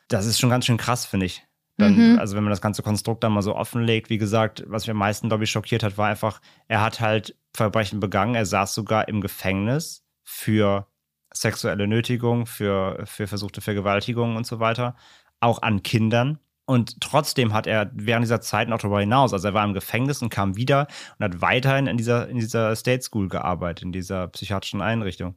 Das 0.09 0.27
ist 0.27 0.41
schon 0.41 0.51
ganz 0.51 0.67
schön 0.67 0.77
krass, 0.77 1.07
finde 1.07 1.27
ich. 1.27 1.43
Dann, 1.77 1.97
Mhm. 1.97 2.19
Also 2.19 2.37
wenn 2.37 2.45
man 2.45 2.51
das 2.51 2.61
ganze 2.61 2.83
Konstrukt 2.83 3.25
dann 3.25 3.33
mal 3.33 3.43
so 3.43 3.57
offenlegt, 3.57 4.11
wie 4.11 4.19
gesagt, 4.19 4.65
was 4.67 4.85
mich 4.85 4.91
am 4.91 4.99
meisten, 4.99 5.29
glaube 5.29 5.45
ich, 5.45 5.51
schockiert 5.51 5.83
hat, 5.83 5.99
war 5.99 6.09
einfach, 6.09 6.41
er 6.69 6.83
hat 6.83 7.01
halt 7.01 7.37
Verbrechen 7.55 8.01
begangen. 8.01 8.35
Er 8.35 8.47
saß 8.47 8.75
sogar 8.75 9.09
im 9.09 9.21
Gefängnis 9.21 10.05
für 10.23 10.87
sexuelle 11.33 11.87
Nötigung, 11.87 12.47
für, 12.47 13.03
für 13.07 13.27
versuchte 13.27 13.61
Vergewaltigung 13.61 14.37
und 14.37 14.47
so 14.47 14.61
weiter, 14.61 14.97
auch 15.41 15.63
an 15.63 15.83
Kindern. 15.83 16.39
Und 16.71 17.01
trotzdem 17.01 17.53
hat 17.53 17.67
er 17.67 17.91
während 17.95 18.23
dieser 18.23 18.41
Zeit 18.41 18.69
noch 18.69 18.79
darüber 18.79 19.01
hinaus, 19.01 19.33
also 19.33 19.49
er 19.49 19.55
war 19.55 19.65
im 19.65 19.75
Gefängnis 19.75 20.23
und 20.23 20.29
kam 20.29 20.55
wieder 20.55 20.87
und 21.19 21.25
hat 21.25 21.43
weiterhin 21.43 21.89
in 21.89 21.97
dieser, 21.97 22.29
in 22.29 22.39
dieser 22.39 22.77
State 22.77 23.03
School 23.03 23.27
gearbeitet, 23.27 23.83
in 23.83 23.91
dieser 23.91 24.29
psychiatrischen 24.29 24.81
Einrichtung. 24.81 25.35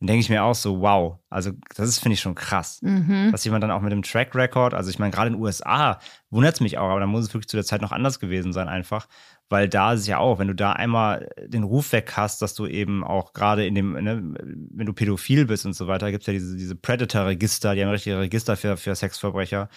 Dann 0.00 0.08
denke 0.08 0.22
ich 0.22 0.30
mir 0.30 0.42
auch 0.42 0.56
so, 0.56 0.80
wow, 0.80 1.20
also 1.30 1.52
das 1.76 1.88
ist, 1.88 2.00
finde 2.00 2.14
ich, 2.14 2.20
schon 2.20 2.34
krass. 2.34 2.80
Mhm. 2.82 3.30
Dass 3.30 3.44
jemand 3.44 3.62
dann 3.62 3.70
auch 3.70 3.82
mit 3.82 3.92
dem 3.92 4.02
Track 4.02 4.34
Record, 4.34 4.74
also 4.74 4.90
ich 4.90 4.98
meine, 4.98 5.12
gerade 5.12 5.28
in 5.28 5.34
den 5.34 5.42
USA 5.42 6.00
wundert 6.30 6.54
es 6.54 6.60
mich 6.60 6.76
auch, 6.76 6.88
aber 6.88 6.98
da 6.98 7.06
muss 7.06 7.22
es 7.22 7.32
wirklich 7.32 7.46
zu 7.46 7.56
der 7.56 7.64
Zeit 7.64 7.80
noch 7.80 7.92
anders 7.92 8.18
gewesen 8.18 8.52
sein, 8.52 8.66
einfach. 8.66 9.06
Weil 9.48 9.68
da 9.68 9.92
ist 9.92 10.00
es 10.00 10.06
ja 10.08 10.18
auch, 10.18 10.40
wenn 10.40 10.48
du 10.48 10.56
da 10.56 10.72
einmal 10.72 11.28
den 11.46 11.62
Ruf 11.62 11.92
weg 11.92 12.14
hast, 12.16 12.42
dass 12.42 12.54
du 12.54 12.66
eben 12.66 13.04
auch 13.04 13.32
gerade 13.32 13.64
in 13.64 13.76
dem, 13.76 13.92
ne, 13.92 14.34
wenn 14.72 14.86
du 14.86 14.92
pädophil 14.92 15.46
bist 15.46 15.66
und 15.66 15.74
so 15.74 15.86
weiter, 15.86 16.10
gibt 16.10 16.22
es 16.22 16.26
ja 16.26 16.32
diese, 16.32 16.56
diese 16.56 16.74
Predator-Register, 16.74 17.76
die 17.76 17.84
haben 17.84 17.90
richtige 17.90 18.18
Register 18.18 18.56
für, 18.56 18.76
für 18.76 18.96
Sexverbrecher. 18.96 19.68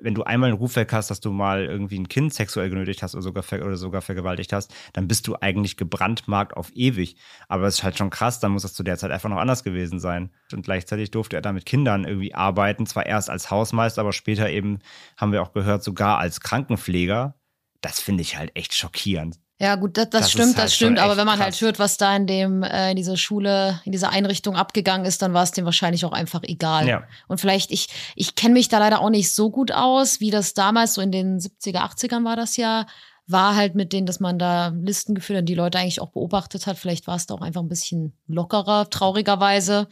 Wenn 0.00 0.14
du 0.14 0.22
einmal 0.22 0.50
einen 0.50 0.58
Ruf 0.58 0.76
weg 0.76 0.92
hast, 0.92 1.10
dass 1.10 1.20
du 1.20 1.32
mal 1.32 1.64
irgendwie 1.64 1.98
ein 1.98 2.08
Kind 2.08 2.32
sexuell 2.32 2.70
genötigt 2.70 3.02
hast 3.02 3.14
oder 3.14 3.22
sogar, 3.22 3.44
oder 3.52 3.76
sogar 3.76 4.00
vergewaltigt 4.00 4.52
hast, 4.52 4.72
dann 4.92 5.08
bist 5.08 5.26
du 5.26 5.36
eigentlich 5.40 5.76
gebrandmarkt 5.76 6.56
auf 6.56 6.70
ewig. 6.74 7.16
Aber 7.48 7.66
es 7.66 7.76
ist 7.76 7.84
halt 7.84 7.98
schon 7.98 8.10
krass, 8.10 8.40
dann 8.40 8.52
muss 8.52 8.62
das 8.62 8.74
zu 8.74 8.82
der 8.82 8.98
Zeit 8.98 9.10
einfach 9.10 9.28
noch 9.28 9.38
anders 9.38 9.64
gewesen 9.64 9.98
sein. 9.98 10.30
Und 10.52 10.62
gleichzeitig 10.62 11.10
durfte 11.10 11.36
er 11.36 11.42
da 11.42 11.52
mit 11.52 11.66
Kindern 11.66 12.04
irgendwie 12.04 12.34
arbeiten, 12.34 12.86
zwar 12.86 13.06
erst 13.06 13.30
als 13.30 13.50
Hausmeister, 13.50 14.00
aber 14.00 14.12
später 14.12 14.48
eben, 14.50 14.78
haben 15.16 15.32
wir 15.32 15.42
auch 15.42 15.52
gehört, 15.52 15.82
sogar 15.82 16.18
als 16.18 16.40
Krankenpfleger. 16.40 17.34
Das 17.80 18.00
finde 18.00 18.22
ich 18.22 18.36
halt 18.36 18.54
echt 18.54 18.74
schockierend. 18.74 19.38
Ja, 19.60 19.74
gut, 19.74 19.96
das, 19.96 20.10
das, 20.10 20.20
Das 20.22 20.30
stimmt, 20.30 20.56
halt 20.56 20.66
das 20.66 20.74
stimmt. 20.74 20.98
Aber 21.00 21.16
wenn 21.16 21.26
man 21.26 21.36
krass. 21.36 21.44
halt 21.44 21.60
hört, 21.60 21.78
was 21.80 21.96
da 21.96 22.14
in 22.14 22.28
dem, 22.28 22.62
äh, 22.62 22.90
in 22.90 22.96
dieser 22.96 23.16
Schule, 23.16 23.80
in 23.84 23.90
dieser 23.90 24.10
Einrichtung 24.10 24.54
abgegangen 24.54 25.04
ist, 25.04 25.20
dann 25.20 25.34
war 25.34 25.42
es 25.42 25.50
dem 25.50 25.64
wahrscheinlich 25.64 26.04
auch 26.04 26.12
einfach 26.12 26.42
egal. 26.44 26.86
Ja. 26.86 27.02
Und 27.26 27.40
vielleicht, 27.40 27.72
ich, 27.72 27.88
ich 28.14 28.36
kenne 28.36 28.54
mich 28.54 28.68
da 28.68 28.78
leider 28.78 29.00
auch 29.00 29.10
nicht 29.10 29.34
so 29.34 29.50
gut 29.50 29.72
aus, 29.72 30.20
wie 30.20 30.30
das 30.30 30.54
damals, 30.54 30.94
so 30.94 31.00
in 31.00 31.10
den 31.10 31.40
70er, 31.40 31.78
80ern 31.78 32.24
war 32.24 32.36
das 32.36 32.56
ja, 32.56 32.86
war 33.26 33.56
halt 33.56 33.74
mit 33.74 33.92
denen, 33.92 34.06
dass 34.06 34.20
man 34.20 34.38
da 34.38 34.68
Listen 34.68 35.16
geführt 35.16 35.40
hat, 35.40 35.48
die 35.48 35.54
Leute 35.54 35.78
eigentlich 35.78 36.00
auch 36.00 36.12
beobachtet 36.12 36.66
hat. 36.68 36.78
Vielleicht 36.78 37.08
war 37.08 37.16
es 37.16 37.26
da 37.26 37.34
auch 37.34 37.42
einfach 37.42 37.60
ein 37.60 37.68
bisschen 37.68 38.12
lockerer, 38.28 38.88
traurigerweise. 38.90 39.88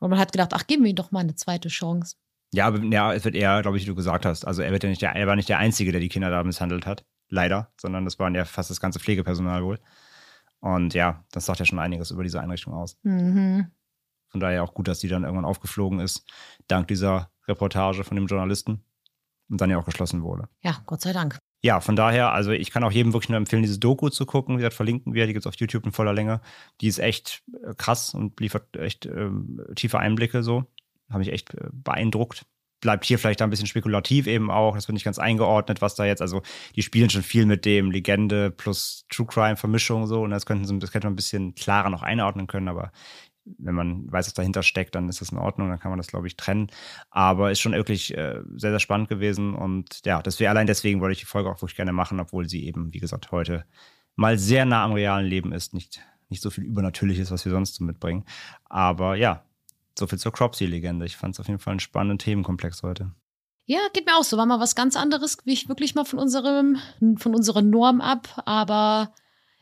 Und 0.00 0.08
man 0.10 0.18
hat 0.18 0.32
gedacht, 0.32 0.50
ach, 0.54 0.66
geben 0.66 0.84
wir 0.84 0.90
ihm 0.90 0.96
doch 0.96 1.12
mal 1.12 1.20
eine 1.20 1.34
zweite 1.34 1.68
Chance. 1.68 2.16
Ja, 2.54 2.66
aber 2.66 2.82
ja, 2.82 3.12
es 3.12 3.24
wird 3.24 3.34
eher, 3.34 3.62
glaube 3.62 3.76
ich, 3.76 3.84
wie 3.84 3.88
du 3.88 3.94
gesagt 3.94 4.24
hast. 4.24 4.46
Also 4.46 4.62
er 4.62 4.72
wird 4.72 4.82
ja 4.82 4.88
nicht 4.88 5.00
der, 5.00 5.12
er 5.12 5.26
war 5.26 5.36
nicht 5.36 5.48
der 5.48 5.58
Einzige, 5.58 5.92
der 5.92 6.00
die 6.00 6.08
Kinder 6.08 6.30
da 6.30 6.42
misshandelt 6.42 6.86
hat. 6.86 7.04
Leider, 7.32 7.72
sondern 7.80 8.04
das 8.04 8.18
waren 8.18 8.34
ja 8.34 8.44
fast 8.44 8.68
das 8.68 8.78
ganze 8.78 9.00
Pflegepersonal 9.00 9.64
wohl. 9.64 9.78
Und 10.60 10.92
ja, 10.92 11.24
das 11.32 11.46
sagt 11.46 11.60
ja 11.60 11.64
schon 11.64 11.78
einiges 11.78 12.10
über 12.10 12.22
diese 12.22 12.42
Einrichtung 12.42 12.74
aus. 12.74 12.98
Mhm. 13.04 13.68
Von 14.28 14.40
daher 14.40 14.62
auch 14.62 14.74
gut, 14.74 14.86
dass 14.86 14.98
die 14.98 15.08
dann 15.08 15.24
irgendwann 15.24 15.46
aufgeflogen 15.46 15.98
ist, 15.98 16.26
dank 16.68 16.88
dieser 16.88 17.30
Reportage 17.48 18.04
von 18.04 18.16
dem 18.16 18.26
Journalisten 18.26 18.84
und 19.48 19.62
dann 19.62 19.70
ja 19.70 19.78
auch 19.78 19.86
geschlossen 19.86 20.22
wurde. 20.22 20.46
Ja, 20.60 20.82
Gott 20.84 21.00
sei 21.00 21.14
Dank. 21.14 21.38
Ja, 21.62 21.80
von 21.80 21.96
daher, 21.96 22.32
also 22.32 22.50
ich 22.50 22.70
kann 22.70 22.84
auch 22.84 22.92
jedem 22.92 23.14
wirklich 23.14 23.30
nur 23.30 23.38
empfehlen, 23.38 23.62
dieses 23.62 23.80
Doku 23.80 24.10
zu 24.10 24.26
gucken. 24.26 24.56
Wie 24.56 24.58
gesagt, 24.58 24.74
verlinken 24.74 25.14
wir, 25.14 25.26
die 25.26 25.32
gibt 25.32 25.46
es 25.46 25.48
auf 25.48 25.58
YouTube 25.58 25.86
in 25.86 25.92
voller 25.92 26.12
Länge. 26.12 26.42
Die 26.82 26.88
ist 26.88 26.98
echt 26.98 27.44
äh, 27.64 27.72
krass 27.74 28.12
und 28.12 28.38
liefert 28.40 28.76
echt 28.76 29.06
ähm, 29.06 29.64
tiefe 29.74 29.98
Einblicke 29.98 30.42
so. 30.42 30.66
Habe 31.08 31.20
mich 31.20 31.32
echt 31.32 31.54
äh, 31.54 31.68
beeindruckt. 31.72 32.44
Bleibt 32.82 33.06
hier 33.06 33.18
vielleicht 33.18 33.40
ein 33.40 33.48
bisschen 33.48 33.66
spekulativ 33.66 34.26
eben 34.26 34.50
auch. 34.50 34.74
Das 34.74 34.86
wird 34.86 34.94
nicht 34.94 35.04
ganz 35.04 35.18
eingeordnet, 35.18 35.80
was 35.80 35.94
da 35.94 36.04
jetzt, 36.04 36.20
also 36.20 36.42
die 36.76 36.82
spielen 36.82 37.08
schon 37.08 37.22
viel 37.22 37.46
mit 37.46 37.64
dem 37.64 37.90
Legende 37.90 38.50
plus 38.50 39.06
True 39.08 39.26
Crime 39.26 39.56
Vermischung 39.56 40.06
so 40.06 40.22
und 40.22 40.30
das 40.30 40.44
könnten 40.44 40.66
sie, 40.66 40.78
das 40.78 40.92
könnte 40.92 41.06
man 41.06 41.14
ein 41.14 41.16
bisschen 41.16 41.54
klarer 41.54 41.88
noch 41.88 42.02
einordnen 42.02 42.46
können, 42.48 42.68
aber 42.68 42.92
wenn 43.44 43.74
man 43.74 44.10
weiß, 44.10 44.26
was 44.26 44.34
dahinter 44.34 44.62
steckt, 44.62 44.94
dann 44.94 45.08
ist 45.08 45.20
das 45.20 45.30
in 45.30 45.38
Ordnung, 45.38 45.68
dann 45.68 45.78
kann 45.78 45.90
man 45.90 45.98
das, 45.98 46.06
glaube 46.06 46.26
ich, 46.26 46.36
trennen. 46.36 46.68
Aber 47.10 47.50
ist 47.50 47.60
schon 47.60 47.72
wirklich 47.72 48.16
äh, 48.16 48.40
sehr, 48.56 48.70
sehr 48.70 48.78
spannend 48.78 49.08
gewesen. 49.08 49.54
Und 49.54 50.00
ja, 50.04 50.22
deswegen, 50.22 50.50
allein 50.50 50.66
deswegen 50.66 51.00
wollte 51.00 51.14
ich 51.14 51.20
die 51.20 51.26
Folge 51.26 51.50
auch 51.50 51.60
wirklich 51.60 51.76
gerne 51.76 51.92
machen, 51.92 52.20
obwohl 52.20 52.48
sie 52.48 52.64
eben, 52.66 52.92
wie 52.92 53.00
gesagt, 53.00 53.32
heute 53.32 53.64
mal 54.14 54.38
sehr 54.38 54.64
nah 54.64 54.84
am 54.84 54.92
realen 54.92 55.26
Leben 55.26 55.52
ist. 55.52 55.74
Nicht, 55.74 56.00
nicht 56.28 56.42
so 56.42 56.50
viel 56.50 56.64
Übernatürliches, 56.64 57.30
was 57.30 57.44
wir 57.44 57.52
sonst 57.52 57.74
so 57.74 57.84
mitbringen. 57.84 58.24
Aber 58.64 59.16
ja, 59.16 59.44
so 59.98 60.06
viel 60.06 60.18
zur 60.18 60.32
Cropsy-Legende. 60.32 61.06
Ich 61.06 61.16
fand 61.16 61.34
es 61.34 61.40
auf 61.40 61.48
jeden 61.48 61.58
Fall 61.58 61.72
einen 61.72 61.80
spannenden 61.80 62.18
Themenkomplex 62.18 62.82
heute. 62.82 63.12
Ja, 63.64 63.80
geht 63.92 64.06
mir 64.06 64.16
auch 64.16 64.24
so. 64.24 64.36
War 64.36 64.46
mal 64.46 64.60
was 64.60 64.74
ganz 64.74 64.96
anderes, 64.96 65.38
wich 65.44 65.68
wirklich 65.68 65.94
mal 65.94 66.04
von 66.04 66.18
unserem, 66.18 66.78
von 67.16 67.34
unserer 67.34 67.62
Norm 67.62 68.00
ab. 68.00 68.42
Aber 68.44 69.14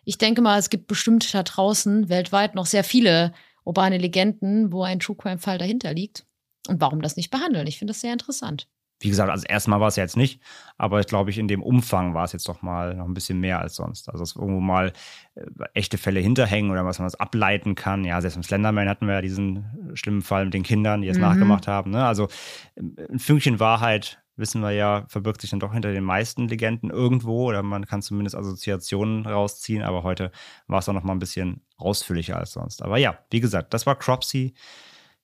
ich 0.05 0.19
denke 0.19 0.43
mal, 0.43 0.59
es 0.59 0.71
gibt 0.71 0.87
bestimmt 0.87 1.33
da 1.35 1.43
draußen 1.43 2.09
weltweit 2.09 2.55
noch 2.55 2.67
sehr 2.67 2.85
viele 2.85 3.33
urbane 3.65 3.99
Legenden, 3.99 4.73
wo 4.73 4.83
ein 4.83 5.01
True 5.01 5.17
Crime-Fall 5.17 5.59
dahinter 5.59 5.93
liegt. 5.93 6.25
Und 6.69 6.81
warum 6.81 7.03
das 7.03 7.17
nicht 7.17 7.31
behandeln? 7.31 7.67
Ich 7.67 7.79
finde 7.79 7.93
das 7.93 8.01
sehr 8.01 8.13
interessant. 8.13 8.69
Wie 9.03 9.09
gesagt, 9.09 9.31
also 9.31 9.47
erstmal 9.49 9.81
war 9.81 9.89
es 9.89 9.97
ja 9.97 10.03
jetzt 10.05 10.17
nicht, 10.19 10.43
aber 10.77 11.01
ich 11.01 11.07
glaube, 11.07 11.31
ich 11.31 11.39
in 11.39 11.49
dem 11.49 11.63
Umfang 11.63 12.13
war 12.13 12.25
es 12.25 12.33
jetzt 12.33 12.47
doch 12.49 12.61
mal 12.61 12.95
noch 12.95 13.07
ein 13.07 13.15
bisschen 13.15 13.41
mehr 13.41 13.59
als 13.59 13.75
sonst. 13.77 14.09
Also 14.11 14.23
dass 14.23 14.37
irgendwo 14.37 14.61
mal 14.61 14.93
äh, 15.35 15.43
echte 15.73 15.97
Fälle 15.97 16.21
hinterhängen 16.21 16.71
oder 16.71 16.85
was 16.85 16.99
man 16.99 17.07
das 17.07 17.19
ableiten 17.19 17.75
kann. 17.75 18.05
Ja, 18.05 18.21
selbst 18.21 18.37
im 18.37 18.43
Slenderman 18.43 18.89
hatten 18.89 19.07
wir 19.07 19.15
ja 19.15 19.21
diesen 19.23 19.91
schlimmen 19.95 20.21
Fall 20.23 20.45
mit 20.45 20.55
den 20.55 20.63
Kindern, 20.65 21.01
die 21.01 21.09
es 21.09 21.17
Mhm. 21.17 21.23
nachgemacht 21.23 21.67
haben. 21.67 21.91
Ne? 21.93 22.05
Also 22.05 22.29
ein 22.77 23.19
Fünkchen 23.19 23.59
Wahrheit, 23.59 24.23
wissen 24.37 24.61
wir 24.63 24.71
ja, 24.73 25.05
verbirgt 25.09 25.41
sich 25.41 25.51
dann 25.51 25.61
doch 25.61 25.73
hinter 25.73 25.93
den 25.93 26.05
meisten 26.05 26.49
Legenden 26.49 26.91
irgendwo 26.91 27.49
oder 27.49 27.63
man 27.63 27.87
kann 27.87 28.03
zumindest 28.03 28.37
Assoziationen 28.37 29.27
rausziehen, 29.27 29.83
aber 29.83 30.03
heute 30.03 30.31
war 30.67 30.79
es 30.81 30.89
auch 30.89 30.95
noch 30.95 31.05
mal 31.05 31.13
ein 31.13 31.19
bisschen 31.19 31.63
ausführlicher 31.77 32.37
als 32.37 32.53
sonst. 32.53 32.83
Aber 32.83 32.99
ja, 32.99 33.19
wie 33.31 33.41
gesagt, 33.41 33.73
das 33.75 33.87
war 33.87 33.97
Cropsy, 33.97 34.55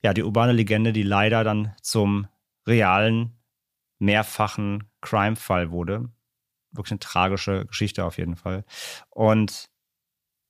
ja, 0.02 0.12
die 0.14 0.22
urbane 0.22 0.52
Legende, 0.52 0.92
die 0.92 1.02
leider 1.02 1.44
dann 1.44 1.72
zum 1.82 2.26
realen 2.66 3.35
mehrfachen 3.98 4.90
Crime-Fall 5.00 5.70
wurde. 5.70 6.10
Wirklich 6.72 6.92
eine 6.92 7.00
tragische 7.00 7.66
Geschichte 7.66 8.04
auf 8.04 8.18
jeden 8.18 8.36
Fall. 8.36 8.64
Und 9.10 9.70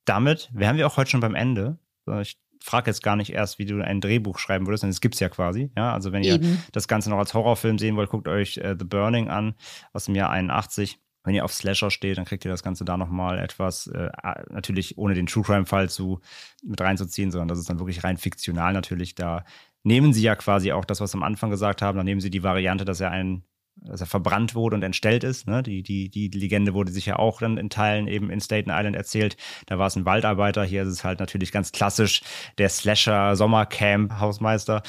damit 0.04 0.50
wären 0.52 0.76
wir 0.76 0.86
auch 0.86 0.96
heute 0.96 1.10
schon 1.10 1.20
beim 1.20 1.34
Ende. 1.34 1.78
Ich 2.20 2.38
frage 2.60 2.90
jetzt 2.90 3.02
gar 3.02 3.16
nicht 3.16 3.32
erst, 3.32 3.58
wie 3.58 3.64
du 3.64 3.82
ein 3.82 4.00
Drehbuch 4.00 4.38
schreiben 4.38 4.66
würdest, 4.66 4.82
denn 4.82 4.90
es 4.90 5.00
gibt 5.00 5.14
es 5.14 5.20
ja 5.20 5.28
quasi. 5.28 5.70
Ja, 5.76 5.92
also 5.92 6.12
wenn 6.12 6.22
ihr 6.22 6.34
Eben. 6.34 6.62
das 6.72 6.88
Ganze 6.88 7.10
noch 7.10 7.18
als 7.18 7.34
Horrorfilm 7.34 7.78
sehen 7.78 7.96
wollt, 7.96 8.10
guckt 8.10 8.28
euch 8.28 8.58
äh, 8.58 8.76
The 8.78 8.84
Burning 8.84 9.28
an 9.28 9.54
aus 9.92 10.06
dem 10.06 10.14
Jahr 10.14 10.30
81. 10.30 10.98
Wenn 11.24 11.34
ihr 11.34 11.44
auf 11.44 11.52
Slasher 11.52 11.90
steht, 11.90 12.18
dann 12.18 12.24
kriegt 12.24 12.44
ihr 12.44 12.50
das 12.52 12.62
Ganze 12.62 12.84
da 12.84 12.96
nochmal 12.96 13.40
etwas, 13.40 13.88
äh, 13.88 14.10
natürlich 14.50 14.96
ohne 14.96 15.14
den 15.14 15.26
True 15.26 15.42
Crime-Fall 15.42 15.90
zu 15.90 16.20
mit 16.62 16.80
reinzuziehen, 16.80 17.32
sondern 17.32 17.48
das 17.48 17.58
ist 17.58 17.68
dann 17.68 17.80
wirklich 17.80 18.04
rein 18.04 18.16
fiktional 18.16 18.72
natürlich. 18.72 19.16
Da 19.16 19.44
nehmen 19.86 20.12
sie 20.12 20.22
ja 20.22 20.34
quasi 20.34 20.72
auch 20.72 20.84
das, 20.84 21.00
was 21.00 21.12
sie 21.12 21.16
am 21.16 21.22
Anfang 21.22 21.48
gesagt 21.50 21.80
haben, 21.80 21.96
dann 21.96 22.04
nehmen 22.04 22.20
sie 22.20 22.30
die 22.30 22.42
Variante, 22.42 22.84
dass 22.84 23.00
er 23.00 23.12
ein 23.12 23.44
dass 23.78 24.00
er 24.00 24.06
verbrannt 24.06 24.54
wurde 24.54 24.74
und 24.74 24.82
entstellt 24.82 25.22
ist. 25.22 25.46
Ne? 25.46 25.62
Die, 25.62 25.82
die, 25.82 26.08
die 26.08 26.28
Legende 26.28 26.72
wurde 26.72 26.90
sich 26.90 27.04
ja 27.04 27.18
auch 27.18 27.40
dann 27.40 27.58
in 27.58 27.68
Teilen 27.68 28.08
eben 28.08 28.30
in 28.30 28.40
Staten 28.40 28.70
Island 28.70 28.96
erzählt. 28.96 29.36
Da 29.66 29.78
war 29.78 29.88
es 29.88 29.96
ein 29.96 30.06
Waldarbeiter. 30.06 30.64
Hier 30.64 30.84
ist 30.84 30.88
es 30.88 31.04
halt 31.04 31.20
natürlich 31.20 31.52
ganz 31.52 31.72
klassisch 31.72 32.22
der 32.56 32.70
Slasher-Sommercamp-Hausmeister 32.70 34.82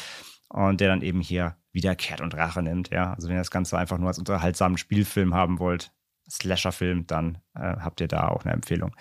und 0.47 0.79
der 0.79 0.87
dann 0.87 1.01
eben 1.01 1.19
hier 1.19 1.57
wiederkehrt 1.73 2.21
und 2.21 2.33
Rache 2.33 2.63
nimmt. 2.63 2.89
Ja? 2.89 3.13
Also 3.13 3.27
wenn 3.27 3.35
ihr 3.35 3.41
das 3.41 3.51
Ganze 3.51 3.77
einfach 3.77 3.97
nur 3.97 4.07
als 4.07 4.19
unterhaltsamen 4.19 4.77
Spielfilm 4.77 5.33
haben 5.33 5.59
wollt, 5.59 5.91
Slasher-Film, 6.29 7.07
dann 7.07 7.39
äh, 7.55 7.59
habt 7.59 7.99
ihr 7.99 8.07
da 8.07 8.29
auch 8.29 8.45
eine 8.45 8.53
Empfehlung. 8.53 8.95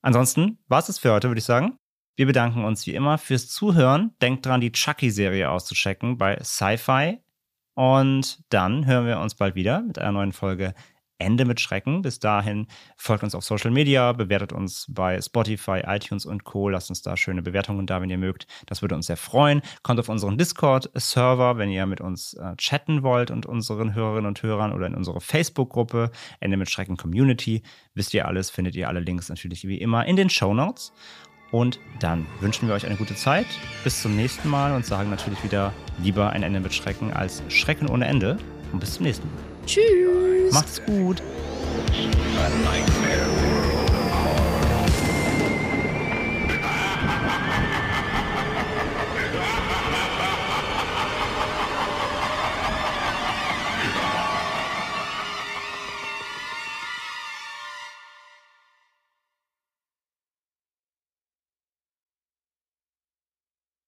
Ansonsten 0.00 0.58
war 0.68 0.78
es 0.78 0.86
das 0.86 1.00
für 1.00 1.12
heute, 1.12 1.26
würde 1.28 1.40
ich 1.40 1.44
sagen. 1.44 1.76
Wir 2.16 2.24
bedanken 2.24 2.64
uns 2.64 2.86
wie 2.86 2.94
immer 2.94 3.18
fürs 3.18 3.48
Zuhören. 3.48 4.12
Denkt 4.22 4.46
dran, 4.46 4.62
die 4.62 4.72
Chucky-Serie 4.72 5.50
auszuchecken 5.50 6.16
bei 6.16 6.42
Sci-Fi. 6.42 7.18
Und 7.74 8.42
dann 8.48 8.86
hören 8.86 9.06
wir 9.06 9.20
uns 9.20 9.34
bald 9.34 9.54
wieder 9.54 9.82
mit 9.82 9.98
einer 9.98 10.12
neuen 10.12 10.32
Folge 10.32 10.72
Ende 11.18 11.44
mit 11.44 11.60
Schrecken. 11.60 12.00
Bis 12.00 12.18
dahin 12.18 12.68
folgt 12.96 13.22
uns 13.22 13.34
auf 13.34 13.44
Social 13.44 13.70
Media, 13.70 14.12
bewertet 14.12 14.54
uns 14.54 14.86
bei 14.88 15.20
Spotify, 15.20 15.82
iTunes 15.84 16.24
und 16.24 16.44
Co. 16.44 16.70
Lasst 16.70 16.88
uns 16.88 17.02
da 17.02 17.18
schöne 17.18 17.42
Bewertungen 17.42 17.86
da, 17.86 18.00
wenn 18.00 18.08
ihr 18.08 18.16
mögt. 18.16 18.46
Das 18.64 18.80
würde 18.80 18.94
uns 18.94 19.08
sehr 19.08 19.18
freuen. 19.18 19.60
Kommt 19.82 20.00
auf 20.00 20.08
unseren 20.08 20.38
Discord-Server, 20.38 21.58
wenn 21.58 21.68
ihr 21.68 21.84
mit 21.84 22.00
uns 22.00 22.32
äh, 22.32 22.56
chatten 22.56 23.02
wollt 23.02 23.30
und 23.30 23.44
unseren 23.44 23.94
Hörerinnen 23.94 24.26
und 24.26 24.42
Hörern 24.42 24.72
oder 24.72 24.86
in 24.86 24.94
unsere 24.94 25.20
Facebook-Gruppe 25.20 26.10
Ende 26.40 26.56
mit 26.56 26.70
Schrecken 26.70 26.96
Community. 26.96 27.62
Wisst 27.92 28.14
ihr 28.14 28.26
alles, 28.26 28.48
findet 28.48 28.74
ihr 28.74 28.88
alle 28.88 29.00
Links 29.00 29.28
natürlich 29.28 29.68
wie 29.68 29.78
immer 29.78 30.06
in 30.06 30.16
den 30.16 30.30
Show 30.30 30.54
Notes. 30.54 30.94
Und 31.56 31.80
dann 32.00 32.26
wünschen 32.40 32.68
wir 32.68 32.74
euch 32.74 32.84
eine 32.84 32.96
gute 32.96 33.14
Zeit. 33.14 33.46
Bis 33.82 34.02
zum 34.02 34.14
nächsten 34.14 34.50
Mal 34.50 34.72
und 34.72 34.84
sagen 34.84 35.08
natürlich 35.08 35.42
wieder 35.42 35.72
lieber 36.02 36.28
ein 36.28 36.42
Ende 36.42 36.60
mit 36.60 36.74
Schrecken 36.74 37.14
als 37.14 37.42
Schrecken 37.48 37.88
ohne 37.88 38.04
Ende. 38.04 38.36
Und 38.72 38.80
bis 38.80 38.92
zum 38.92 39.06
nächsten 39.06 39.26
Mal. 39.26 39.42
Tschüss. 39.64 40.52
Macht's 40.52 40.82
gut. 40.84 41.22